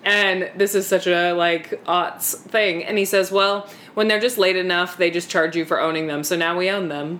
[0.05, 2.85] And this is such a like aughts thing.
[2.85, 6.07] And he says, Well, when they're just late enough, they just charge you for owning
[6.07, 6.23] them.
[6.23, 7.19] So now we own them.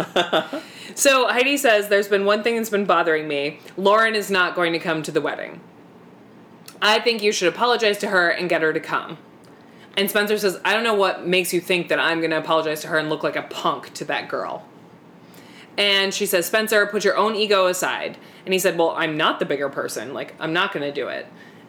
[0.96, 3.60] so Heidi says, There's been one thing that's been bothering me.
[3.76, 5.60] Lauren is not going to come to the wedding.
[6.82, 9.18] I think you should apologize to her and get her to come.
[9.96, 12.80] And Spencer says, I don't know what makes you think that I'm going to apologize
[12.80, 14.66] to her and look like a punk to that girl.
[15.80, 18.18] And she says, Spencer, put your own ego aside.
[18.44, 20.12] And he said, Well, I'm not the bigger person.
[20.12, 21.26] Like, I'm not going to do it.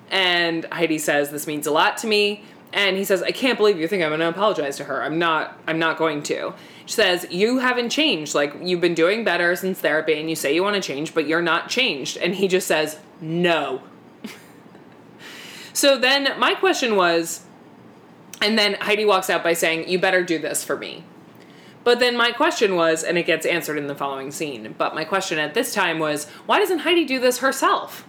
[0.10, 2.44] And Heidi says, This means a lot to me.
[2.74, 5.02] And he says, I can't believe you think I'm going to apologize to her.
[5.02, 5.58] I'm not.
[5.66, 6.54] I'm not going to.
[6.86, 8.36] She says, You haven't changed.
[8.36, 11.26] Like, you've been doing better since therapy, and you say you want to change, but
[11.26, 12.18] you're not changed.
[12.18, 13.82] And he just says, No.
[15.72, 17.46] so then my question was,
[18.42, 21.06] and then Heidi walks out by saying, You better do this for me.
[21.84, 25.04] But then my question was, and it gets answered in the following scene, but my
[25.04, 28.06] question at this time was, why doesn't Heidi do this herself?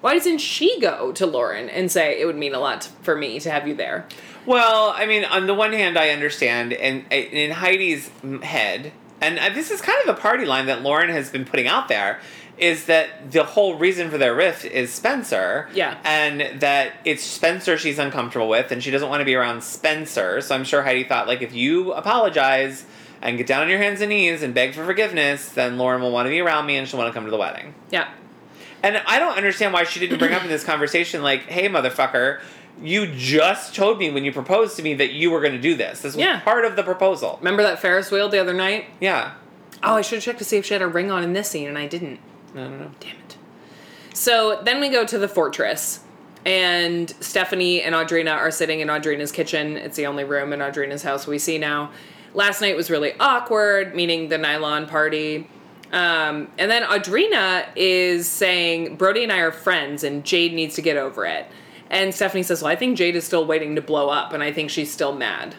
[0.00, 3.40] Why doesn't she go to Lauren and say, It would mean a lot for me
[3.40, 4.06] to have you there?
[4.44, 8.10] Well, I mean, on the one hand, I understand, and in Heidi's
[8.42, 11.66] head, and uh, this is kind of a party line that Lauren has been putting
[11.66, 12.20] out there,
[12.58, 15.68] is that the whole reason for their rift is Spencer.
[15.74, 15.98] Yeah.
[16.04, 20.40] And that it's Spencer she's uncomfortable with, and she doesn't want to be around Spencer.
[20.40, 22.84] So I'm sure Heidi thought, like, if you apologize
[23.26, 26.12] and get down on your hands and knees and beg for forgiveness, then Lauren will
[26.12, 27.74] want to be around me and she'll want to come to the wedding.
[27.90, 28.08] Yeah.
[28.82, 32.40] And I don't understand why she didn't bring up in this conversation, like, hey, motherfucker,
[32.80, 35.74] you just told me when you proposed to me that you were going to do
[35.74, 36.02] this.
[36.02, 36.38] This was Yeah.
[36.40, 37.36] part of the proposal.
[37.40, 38.84] Remember that Ferris wheel the other night?
[39.00, 39.32] Yeah.
[39.82, 41.50] Oh, I should have checked to see if she had a ring on in this
[41.50, 42.20] scene, and I didn't.
[42.54, 42.90] I don't know.
[43.00, 43.36] Damn it.
[44.14, 46.00] So then we go to the fortress,
[46.44, 49.76] and Stephanie and Audrina are sitting in Audrina's kitchen.
[49.76, 51.90] It's the only room in Audrina's house we see now.
[52.36, 55.48] Last night was really awkward, meaning the nylon party.
[55.90, 60.82] Um, and then Audrina is saying, Brody and I are friends, and Jade needs to
[60.82, 61.46] get over it.
[61.88, 64.52] And Stephanie says, Well, I think Jade is still waiting to blow up, and I
[64.52, 65.54] think she's still mad.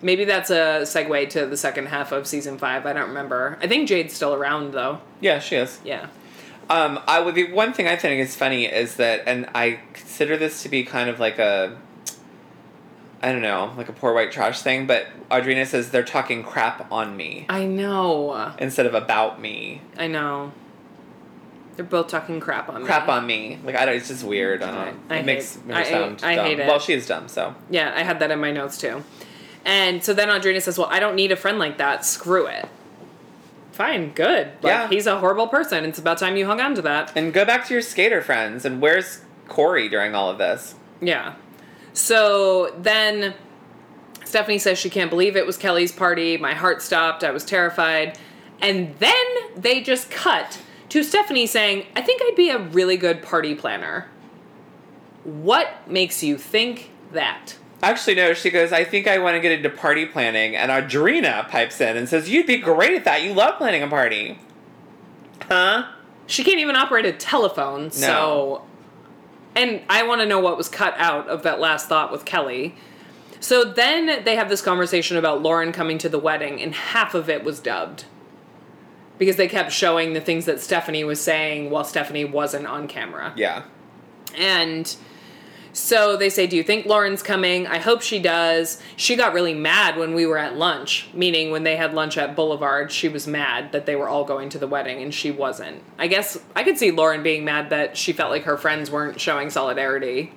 [0.00, 2.86] Maybe that's a segue to the second half of season five.
[2.86, 3.58] I don't remember.
[3.60, 5.00] I think Jade's still around, though.
[5.20, 5.80] Yeah, she is.
[5.84, 6.06] Yeah.
[6.70, 7.34] Um, I would.
[7.34, 10.84] The one thing I think is funny is that, and I consider this to be
[10.84, 11.76] kind of like a,
[13.22, 14.86] I don't know, like a poor white trash thing.
[14.86, 18.52] But Audrina says they're talking crap on me I know.
[18.58, 19.82] instead of about me.
[19.98, 20.52] I know.
[21.76, 22.86] They're both talking crap on me.
[22.86, 23.58] Crap on me.
[23.64, 23.94] Like I don't.
[23.96, 24.62] It's just weird.
[24.62, 25.14] I don't know.
[25.14, 26.46] I it makes hate- her I- sound I dumb.
[26.46, 26.66] hate it.
[26.66, 27.28] Well, she is dumb.
[27.28, 29.02] So Yeah, I had that in my notes too.
[29.64, 32.04] And so then Audrina says, Well, I don't need a friend like that.
[32.04, 32.68] Screw it.
[33.72, 34.46] fine, good.
[34.62, 34.88] Like, Yeah.
[34.88, 35.84] he's a horrible person.
[35.84, 37.12] It's about time you hung on to that.
[37.14, 38.64] And go back to your skater friends.
[38.64, 40.74] And where's Corey during all of this?
[41.00, 41.34] Yeah.
[41.98, 43.34] So then
[44.24, 46.36] Stephanie says she can't believe it was Kelly's party.
[46.36, 47.24] My heart stopped.
[47.24, 48.16] I was terrified.
[48.62, 49.26] And then
[49.56, 54.06] they just cut to Stephanie saying, I think I'd be a really good party planner.
[55.24, 57.56] What makes you think that?
[57.82, 60.54] Actually, no, she goes, I think I want to get into party planning.
[60.54, 63.22] And Audrina pipes in and says, You'd be great at that.
[63.22, 64.38] You love planning a party.
[65.48, 65.88] Huh?
[66.26, 68.67] She can't even operate a telephone, so.
[69.58, 72.76] And I want to know what was cut out of that last thought with Kelly.
[73.40, 77.28] So then they have this conversation about Lauren coming to the wedding, and half of
[77.28, 78.04] it was dubbed.
[79.18, 83.32] Because they kept showing the things that Stephanie was saying while Stephanie wasn't on camera.
[83.36, 83.64] Yeah.
[84.36, 84.94] And
[85.72, 87.66] so they say, Do you think Lauren's coming?
[87.66, 88.80] I hope she does.
[88.96, 92.34] She got really mad when we were at lunch, meaning when they had lunch at
[92.34, 95.82] Boulevard, she was mad that they were all going to the wedding and she wasn't.
[95.98, 99.20] I guess I could see Lauren being mad that she felt like her friends weren't
[99.20, 100.32] showing solidarity.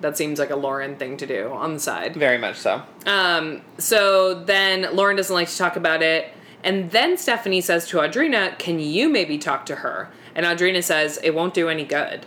[0.00, 2.14] That seems like a Lauren thing to do on the side.
[2.16, 2.82] Very much so.
[3.06, 6.32] Um, so then Lauren doesn't like to talk about it.
[6.62, 10.10] And then Stephanie says to Audrina, Can you maybe talk to her?
[10.34, 12.26] And Audrina says, It won't do any good.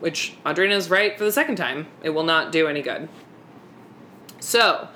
[0.00, 1.86] Which Audrina is right for the second time.
[2.02, 3.08] It will not do any good.
[4.40, 4.88] So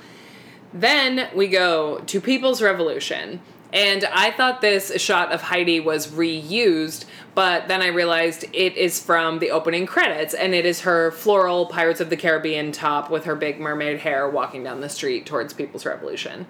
[0.72, 3.40] then we go to People's Revolution.
[3.72, 9.02] And I thought this shot of Heidi was reused, but then I realized it is
[9.02, 13.24] from the opening credits, and it is her floral Pirates of the Caribbean top with
[13.24, 16.46] her big mermaid hair walking down the street towards People's Revolution.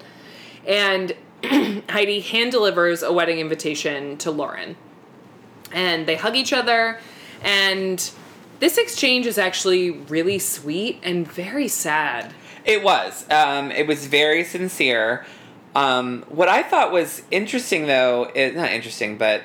[0.67, 1.15] And
[1.89, 4.77] Heidi hand delivers a wedding invitation to Lauren.
[5.73, 7.01] And they hug each other,
[7.43, 8.11] and
[8.65, 12.33] this exchange is actually really sweet and very sad.
[12.65, 13.29] It was.
[13.31, 15.27] Um, it was very sincere.
[15.75, 19.43] Um, what I thought was interesting, though, is not interesting, but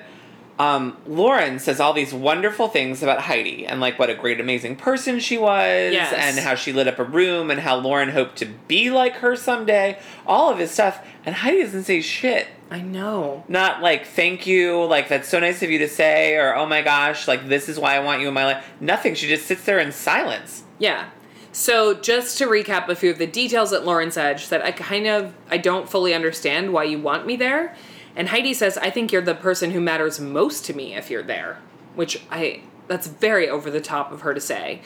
[0.59, 4.75] um, Lauren says all these wonderful things about Heidi and like what a great, amazing
[4.75, 6.13] person she was, Yes.
[6.13, 9.35] and how she lit up a room, and how Lauren hoped to be like her
[9.37, 9.97] someday.
[10.27, 12.47] All of his stuff, and Heidi doesn't say shit.
[12.69, 13.45] I know.
[13.47, 16.81] Not like thank you, like that's so nice of you to say, or oh my
[16.81, 18.65] gosh, like this is why I want you in my life.
[18.81, 19.15] Nothing.
[19.15, 20.63] She just sits there in silence.
[20.77, 21.09] Yeah.
[21.51, 24.71] So just to recap a few of the details that Lauren said, she said, I
[24.71, 27.75] kind of I don't fully understand why you want me there.
[28.15, 31.23] And Heidi says, I think you're the person who matters most to me if you're
[31.23, 31.59] there.
[31.95, 34.81] Which I that's very over the top of her to say.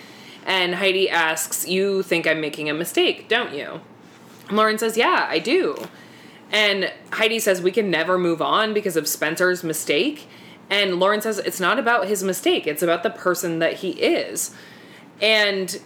[0.45, 3.82] And Heidi asks, You think I'm making a mistake, don't you?
[4.51, 5.88] Lauren says, Yeah, I do.
[6.51, 10.28] And Heidi says, We can never move on because of Spencer's mistake.
[10.69, 14.53] And Lauren says, It's not about his mistake, it's about the person that he is.
[15.21, 15.80] And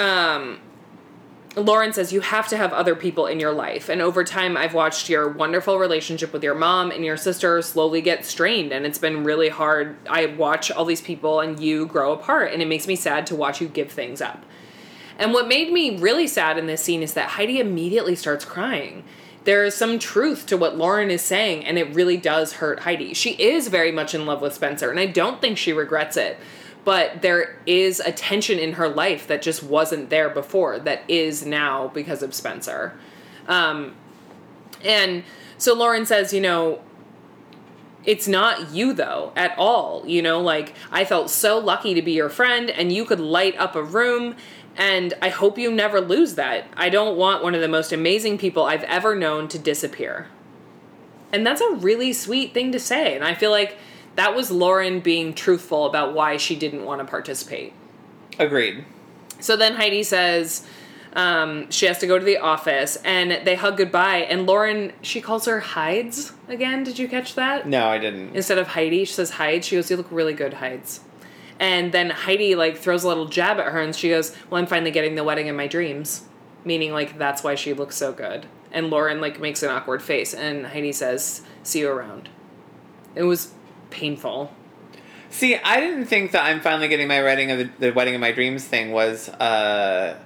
[0.00, 0.58] um,
[1.54, 3.90] Lauren says you have to have other people in your life.
[3.90, 8.00] And over time, I've watched your wonderful relationship with your mom and your sister slowly
[8.00, 8.72] get strained.
[8.72, 9.96] And it's been really hard.
[10.08, 12.52] I watch all these people and you grow apart.
[12.52, 14.44] And it makes me sad to watch you give things up.
[15.18, 19.04] And what made me really sad in this scene is that Heidi immediately starts crying.
[19.44, 23.12] There is some truth to what Lauren is saying, and it really does hurt Heidi.
[23.12, 26.38] She is very much in love with Spencer, and I don't think she regrets it.
[26.84, 31.46] But there is a tension in her life that just wasn't there before, that is
[31.46, 32.94] now because of Spencer.
[33.46, 33.94] Um,
[34.82, 35.22] and
[35.58, 36.80] so Lauren says, you know,
[38.04, 42.12] it's not you though at all you know like i felt so lucky to be
[42.12, 44.34] your friend and you could light up a room
[44.76, 48.36] and i hope you never lose that i don't want one of the most amazing
[48.36, 50.26] people i've ever known to disappear
[51.32, 53.78] and that's a really sweet thing to say and i feel like
[54.16, 57.72] that was lauren being truthful about why she didn't want to participate
[58.38, 58.84] Agreed.
[59.40, 60.66] so then Heidi says
[61.14, 64.18] um, she has to go to the office and they hug goodbye.
[64.20, 66.84] And Lauren, she calls her Hides again.
[66.84, 67.66] Did you catch that?
[67.68, 68.34] No, I didn't.
[68.34, 69.66] Instead of Heidi, she says Hides.
[69.66, 71.00] She goes, You look really good, Hides.
[71.60, 74.66] And then Heidi like throws a little jab at her and she goes, Well, I'm
[74.66, 76.22] finally getting the wedding in my dreams.
[76.64, 78.46] Meaning like that's why she looks so good.
[78.72, 82.30] And Lauren like makes an awkward face and Heidi says, See you around.
[83.14, 83.52] It was
[83.92, 84.52] painful.
[85.30, 88.20] See, I didn't think that I'm finally getting my wedding of the, the wedding of
[88.20, 90.18] my dreams thing was uh,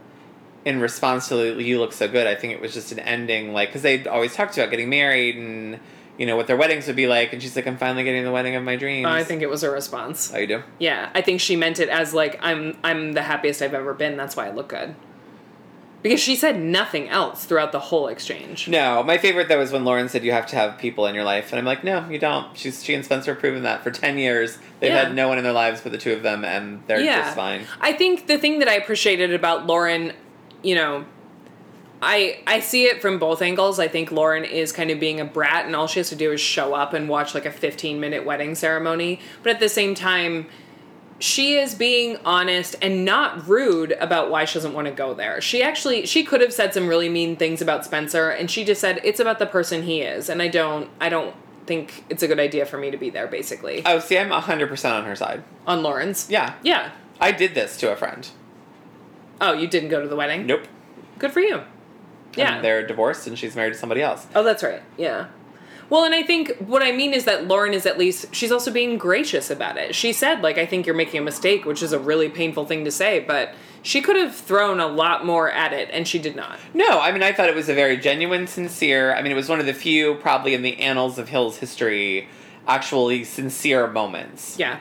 [0.65, 3.69] in response to "You look so good." I think it was just an ending, like
[3.69, 5.79] because they always talked about getting married and
[6.19, 8.33] you know what their weddings would be like, and she's like, "I'm finally getting the
[8.33, 10.33] wedding of my dreams." I think it was a response.
[10.35, 10.63] Oh, you do?
[10.81, 14.17] Yeah, I think she meant it as like I'm I'm the happiest I've ever been.
[14.17, 14.97] That's why I look good.
[16.09, 18.69] Because she said nothing else throughout the whole exchange.
[18.69, 21.25] No, my favorite though was when Lauren said you have to have people in your
[21.25, 22.57] life, and I'm like, no, you don't.
[22.57, 24.59] She's she and Spencer have proven that for ten years.
[24.81, 25.05] They've Yeah.
[25.07, 27.37] had no one in their lives but the two of them, and they're yeah, just
[27.37, 27.63] fine.
[27.81, 30.13] I think the thing that I appreciated about Lauren,
[30.63, 31.05] you know,
[32.03, 33.79] I I see it from both angles.
[33.79, 36.31] I think Lauren is kind of being a brat, and all she has to do
[36.33, 39.19] is show up and watch like a 15 minute wedding ceremony.
[39.43, 40.47] But at the same time,
[41.19, 45.41] she is being honest and not rude about why she doesn't want to go there.
[45.41, 48.81] She actually she could have said some really mean things about Spencer, and she just
[48.81, 51.35] said it's about the person he is, and I don't I don't
[51.67, 53.27] think it's a good idea for me to be there.
[53.27, 55.43] Basically, Oh, see, I'm 100% on her side.
[55.67, 56.31] on Lauren's.
[56.31, 56.55] Yeah.
[56.63, 56.93] Yeah.
[57.21, 58.29] I did this to a friend.
[59.41, 60.47] Oh, you didn't go to the wedding.
[60.47, 60.63] Nope.
[61.19, 61.63] Good for you.
[62.37, 62.57] Yeah.
[62.57, 64.27] And they're divorced and she's married to somebody else.
[64.35, 64.83] Oh, that's right.
[64.97, 65.27] Yeah.
[65.89, 68.73] Well, and I think what I mean is that Lauren is at least she's also
[68.73, 69.95] being gracious about it.
[69.95, 72.85] She said like I think you're making a mistake, which is a really painful thing
[72.85, 76.35] to say, but she could have thrown a lot more at it and she did
[76.35, 76.59] not.
[76.75, 79.15] No, I mean, I thought it was a very genuine, sincere.
[79.15, 82.29] I mean, it was one of the few, probably in the annals of Hill's history,
[82.67, 84.59] actually sincere moments.
[84.59, 84.81] Yeah.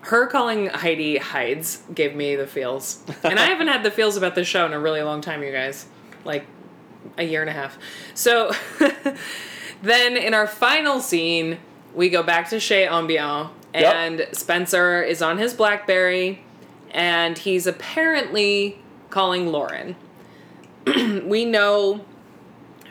[0.00, 3.02] Her calling Heidi hides gave me the feels.
[3.22, 5.52] And I haven't had the feels about this show in a really long time, you
[5.52, 5.86] guys.
[6.24, 6.46] Like
[7.18, 7.76] a year and a half.
[8.14, 8.52] So
[9.82, 11.58] then in our final scene,
[11.94, 13.94] we go back to Chez Ambiant Yep.
[13.94, 16.42] and Spencer is on his Blackberry
[16.92, 18.78] and he's apparently
[19.10, 19.96] calling Lauren.
[21.24, 22.04] we know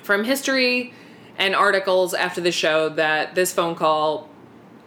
[0.03, 0.93] from history
[1.37, 4.29] and articles after the show that this phone call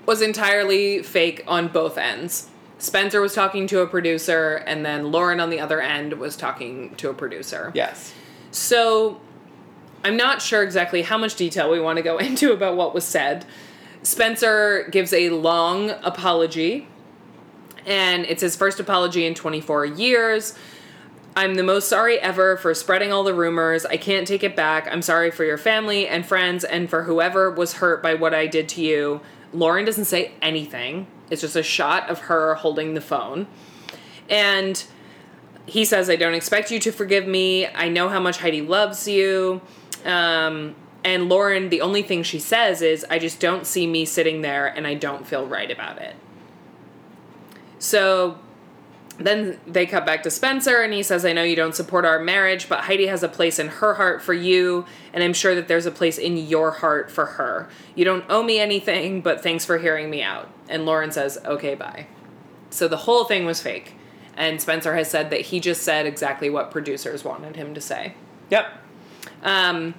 [0.07, 2.49] was entirely fake on both ends.
[2.79, 6.95] Spencer was talking to a producer, and then Lauren on the other end was talking
[6.95, 7.73] to a producer.
[7.75, 8.15] Yes.
[8.53, 9.21] So
[10.05, 13.05] I'm not sure exactly how much detail we want to go into about what was
[13.05, 13.45] said.
[14.03, 16.89] Spencer gives a long apology,
[17.85, 20.55] and it's his first apology in 24 years.
[21.37, 23.87] I'm the most sorry ever for spreading all the rumors.
[23.87, 24.89] I can't take it back.
[24.91, 28.47] I'm sorry for your family and friends and for whoever was hurt by what I
[28.47, 29.21] did to you.
[29.53, 31.07] Lauren doesn't say anything.
[31.31, 33.47] It's just a shot of her holding the phone.
[34.29, 34.83] And
[35.67, 37.67] he says, I don't expect you to forgive me.
[37.69, 39.61] I know how much Heidi loves you.
[40.09, 44.41] Um, and Lauren, the only thing she says is, I just don't see me sitting
[44.41, 46.17] there and I don't feel right about it.
[47.79, 48.39] So
[49.19, 52.19] then they cut back to Spencer and he says, I know you don't support our
[52.19, 55.69] marriage, but Heidi has a place in her heart for you, and I'm sure that
[55.69, 57.69] there's a place in your heart for her.
[57.95, 60.49] You don't owe me anything, but thanks for hearing me out.
[60.69, 62.07] And Lauren says, okay, bye.
[62.71, 63.95] So the whole thing was fake.
[64.37, 68.15] And Spencer has said that he just said exactly what producers wanted him to say.
[68.51, 68.73] Yep.
[69.43, 69.95] Um,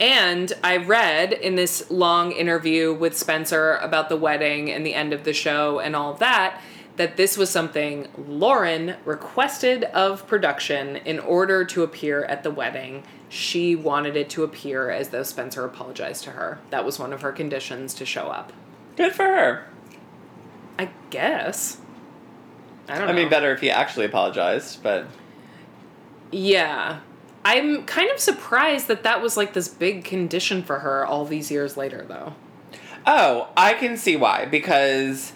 [0.00, 5.12] and I read in this long interview with Spencer about the wedding and the end
[5.12, 6.60] of the show and all of that
[6.96, 13.02] that this was something Lauren requested of production in order to appear at the wedding.
[13.28, 16.60] She wanted it to appear as though Spencer apologized to her.
[16.70, 18.52] That was one of her conditions to show up.
[18.96, 19.66] Good for her.
[20.78, 21.78] I guess.
[22.88, 23.04] I don't know.
[23.06, 23.22] I know.
[23.22, 25.06] mean, better if he actually apologized, but
[26.30, 27.00] Yeah.
[27.44, 31.50] I'm kind of surprised that that was like this big condition for her all these
[31.50, 32.34] years later, though.
[33.06, 35.32] oh, I can see why because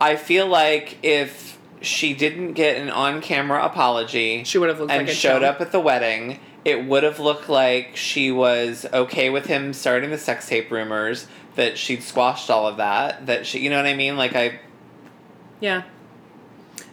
[0.00, 5.06] I feel like if she didn't get an on-camera apology She would have looked and
[5.06, 9.46] like showed up at the wedding, it would have looked like she was okay with
[9.46, 11.26] him starting the sex tape rumors,
[11.56, 14.16] that she'd squashed all of that, that she, you know what I mean?
[14.16, 14.60] Like I,
[15.58, 15.82] Yeah.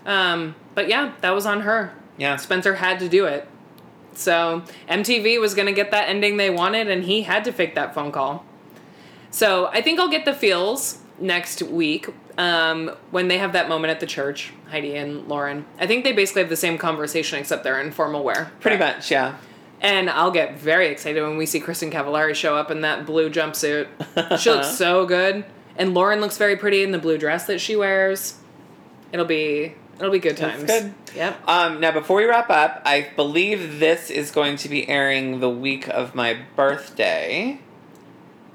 [0.05, 1.93] Um, but yeah, that was on her.
[2.17, 3.47] yeah, Spencer had to do it.
[4.17, 7.75] So MTV was going to get that ending they wanted, and he had to fake
[7.75, 8.45] that phone call.
[9.29, 13.91] So I think I'll get the feels next week um, when they have that moment
[13.91, 15.65] at the church, Heidi and Lauren.
[15.79, 18.51] I think they basically have the same conversation except they're in formal wear.
[18.59, 19.37] pretty much, yeah.
[19.79, 23.29] And I'll get very excited when we see Kristin Cavallari show up in that blue
[23.29, 23.87] jumpsuit.
[24.39, 25.45] She looks so good.
[25.77, 28.39] And Lauren looks very pretty in the blue dress that she wears.
[29.11, 30.69] It'll be it'll be good That's times.
[30.69, 30.93] good.
[31.15, 31.47] Yep.
[31.47, 35.49] Um, now, before we wrap up, I believe this is going to be airing the
[35.49, 37.59] week of my birthday.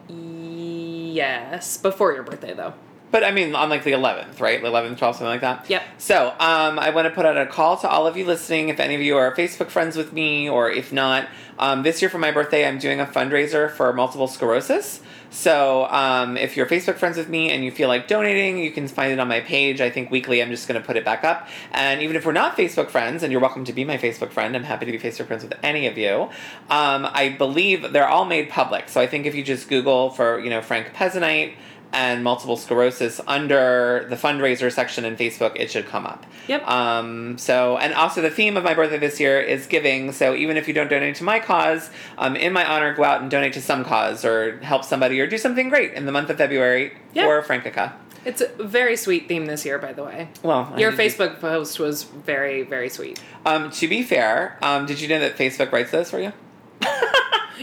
[0.08, 1.76] Yes.
[1.76, 2.74] Before your birthday though.
[3.12, 4.60] But I mean, on like the 11th, right?
[4.60, 5.68] The 11th, 12th, something like that?
[5.68, 5.82] Yep.
[5.98, 8.70] So, um, I want to put out a call to all of you listening.
[8.70, 12.08] If any of you are Facebook friends with me, or if not, um, this year
[12.08, 15.02] for my birthday, I'm doing a fundraiser for multiple sclerosis.
[15.28, 18.88] So, um, if you're Facebook friends with me and you feel like donating, you can
[18.88, 19.80] find it on my page.
[19.80, 21.48] I think weekly I'm just going to put it back up.
[21.70, 24.56] And even if we're not Facebook friends, and you're welcome to be my Facebook friend,
[24.56, 26.30] I'm happy to be Facebook friends with any of you.
[26.70, 28.88] Um, I believe they're all made public.
[28.88, 31.54] So, I think if you just Google for, you know, Frank Pezzanite,
[31.92, 36.24] and multiple sclerosis under the fundraiser section in Facebook, it should come up.
[36.48, 36.66] Yep.
[36.66, 40.12] Um, so, and also the theme of my birthday this year is giving.
[40.12, 43.20] So, even if you don't donate to my cause, um, in my honor, go out
[43.20, 46.30] and donate to some cause or help somebody or do something great in the month
[46.30, 47.24] of February Yeah.
[47.24, 47.92] for Frankica.
[48.24, 50.28] It's a very sweet theme this year, by the way.
[50.44, 53.20] Well, Your Facebook post was very, very sweet.
[53.44, 56.32] Um, to be fair, um, did you know that Facebook writes those for you?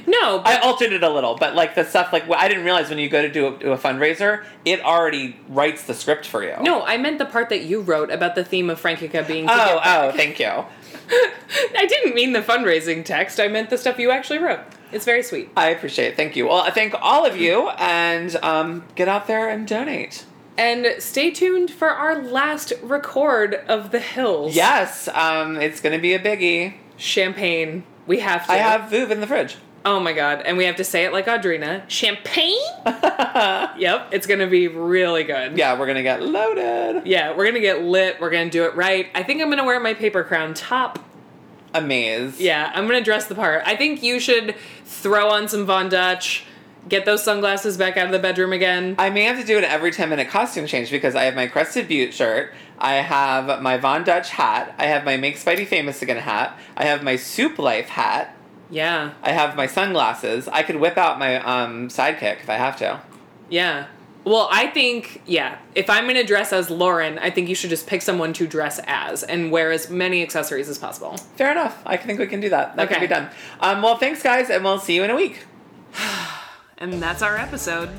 [0.08, 3.00] No, I altered it a little, but like the stuff like I didn't realize when
[3.00, 6.56] you go to do a, do a fundraiser, it already writes the script for you.
[6.62, 9.48] no, I meant the part that you wrote about the theme of Frankica being.
[9.50, 10.46] Oh, oh, thank you.
[11.12, 13.40] I didn't mean the fundraising text.
[13.40, 14.60] I meant the stuff you actually wrote.
[14.92, 15.50] It's very sweet.
[15.56, 16.16] I appreciate it.
[16.18, 16.48] Thank you.
[16.48, 20.26] Well, I thank all of you, and um, get out there and donate.
[20.58, 24.56] And stay tuned for our last record of the hills.
[24.56, 26.74] Yes, um, it's going to be a biggie.
[26.98, 27.84] Champagne.
[28.08, 28.52] We have to.
[28.52, 29.58] I have Veuve in the fridge.
[29.86, 30.42] Oh my god.
[30.46, 31.90] And we have to say it like Audrina.
[31.90, 32.58] Champagne?
[32.86, 34.10] yep.
[34.12, 35.58] It's to be really good.
[35.58, 37.08] Yeah, we're to get loaded.
[37.08, 38.20] Yeah, we're to get lit.
[38.20, 39.08] We're to do it right.
[39.16, 41.00] I think I'm to wear my paper crown top.
[41.74, 42.40] Amaze.
[42.40, 43.64] Yeah, I'm to dress the part.
[43.66, 44.56] I think you should
[44.86, 46.46] throw on some Von Dutch,
[46.88, 48.96] get those sunglasses back out of the bedroom again.
[48.98, 51.48] I may have to do an every 10 minute costume change because I have my
[51.48, 56.02] Crested Butte shirt, I have my Von Dutch hat, I have my Make Speidi Famous
[56.02, 58.36] Again hat, I have my Soup Life hat,
[58.70, 59.14] Yeah.
[59.24, 60.48] I have my sunglasses.
[60.48, 63.02] I could whip out my um, sidekick if I have to.
[63.50, 63.88] Yeah.
[64.26, 67.70] Well, I think, yeah, if I'm going to dress as Lauren, I think you should
[67.70, 71.18] just pick someone to dress as and wear as many accessories as possible.
[71.36, 71.82] Fair enough.
[71.86, 72.76] I think we can do that.
[72.76, 73.30] That can be done.
[73.60, 75.46] Um, well, thanks, guys, and we'll see you in a week.
[76.82, 77.90] And that's our episode.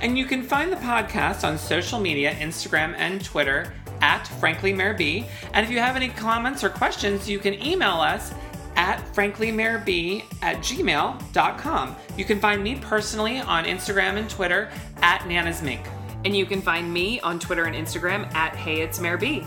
[0.00, 4.94] And you can find the podcast on social media, Instagram and Twitter at Frankly Mayor
[4.94, 5.24] B.
[5.52, 8.34] And if you have any comments or questions, you can email us
[8.78, 11.96] at franklymayorb at gmail.com.
[12.16, 14.70] You can find me personally on Instagram and Twitter
[15.02, 15.82] at Nana's Mink.
[16.24, 19.44] And you can find me on Twitter and Instagram at Hey It's Mayor B.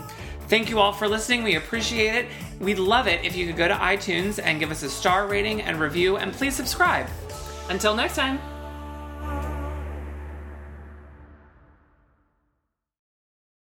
[0.48, 1.42] Thank you all for listening.
[1.42, 2.26] We appreciate it.
[2.60, 5.62] We'd love it if you could go to iTunes and give us a star rating
[5.62, 7.06] and review, and please subscribe.
[7.70, 8.51] Until next time.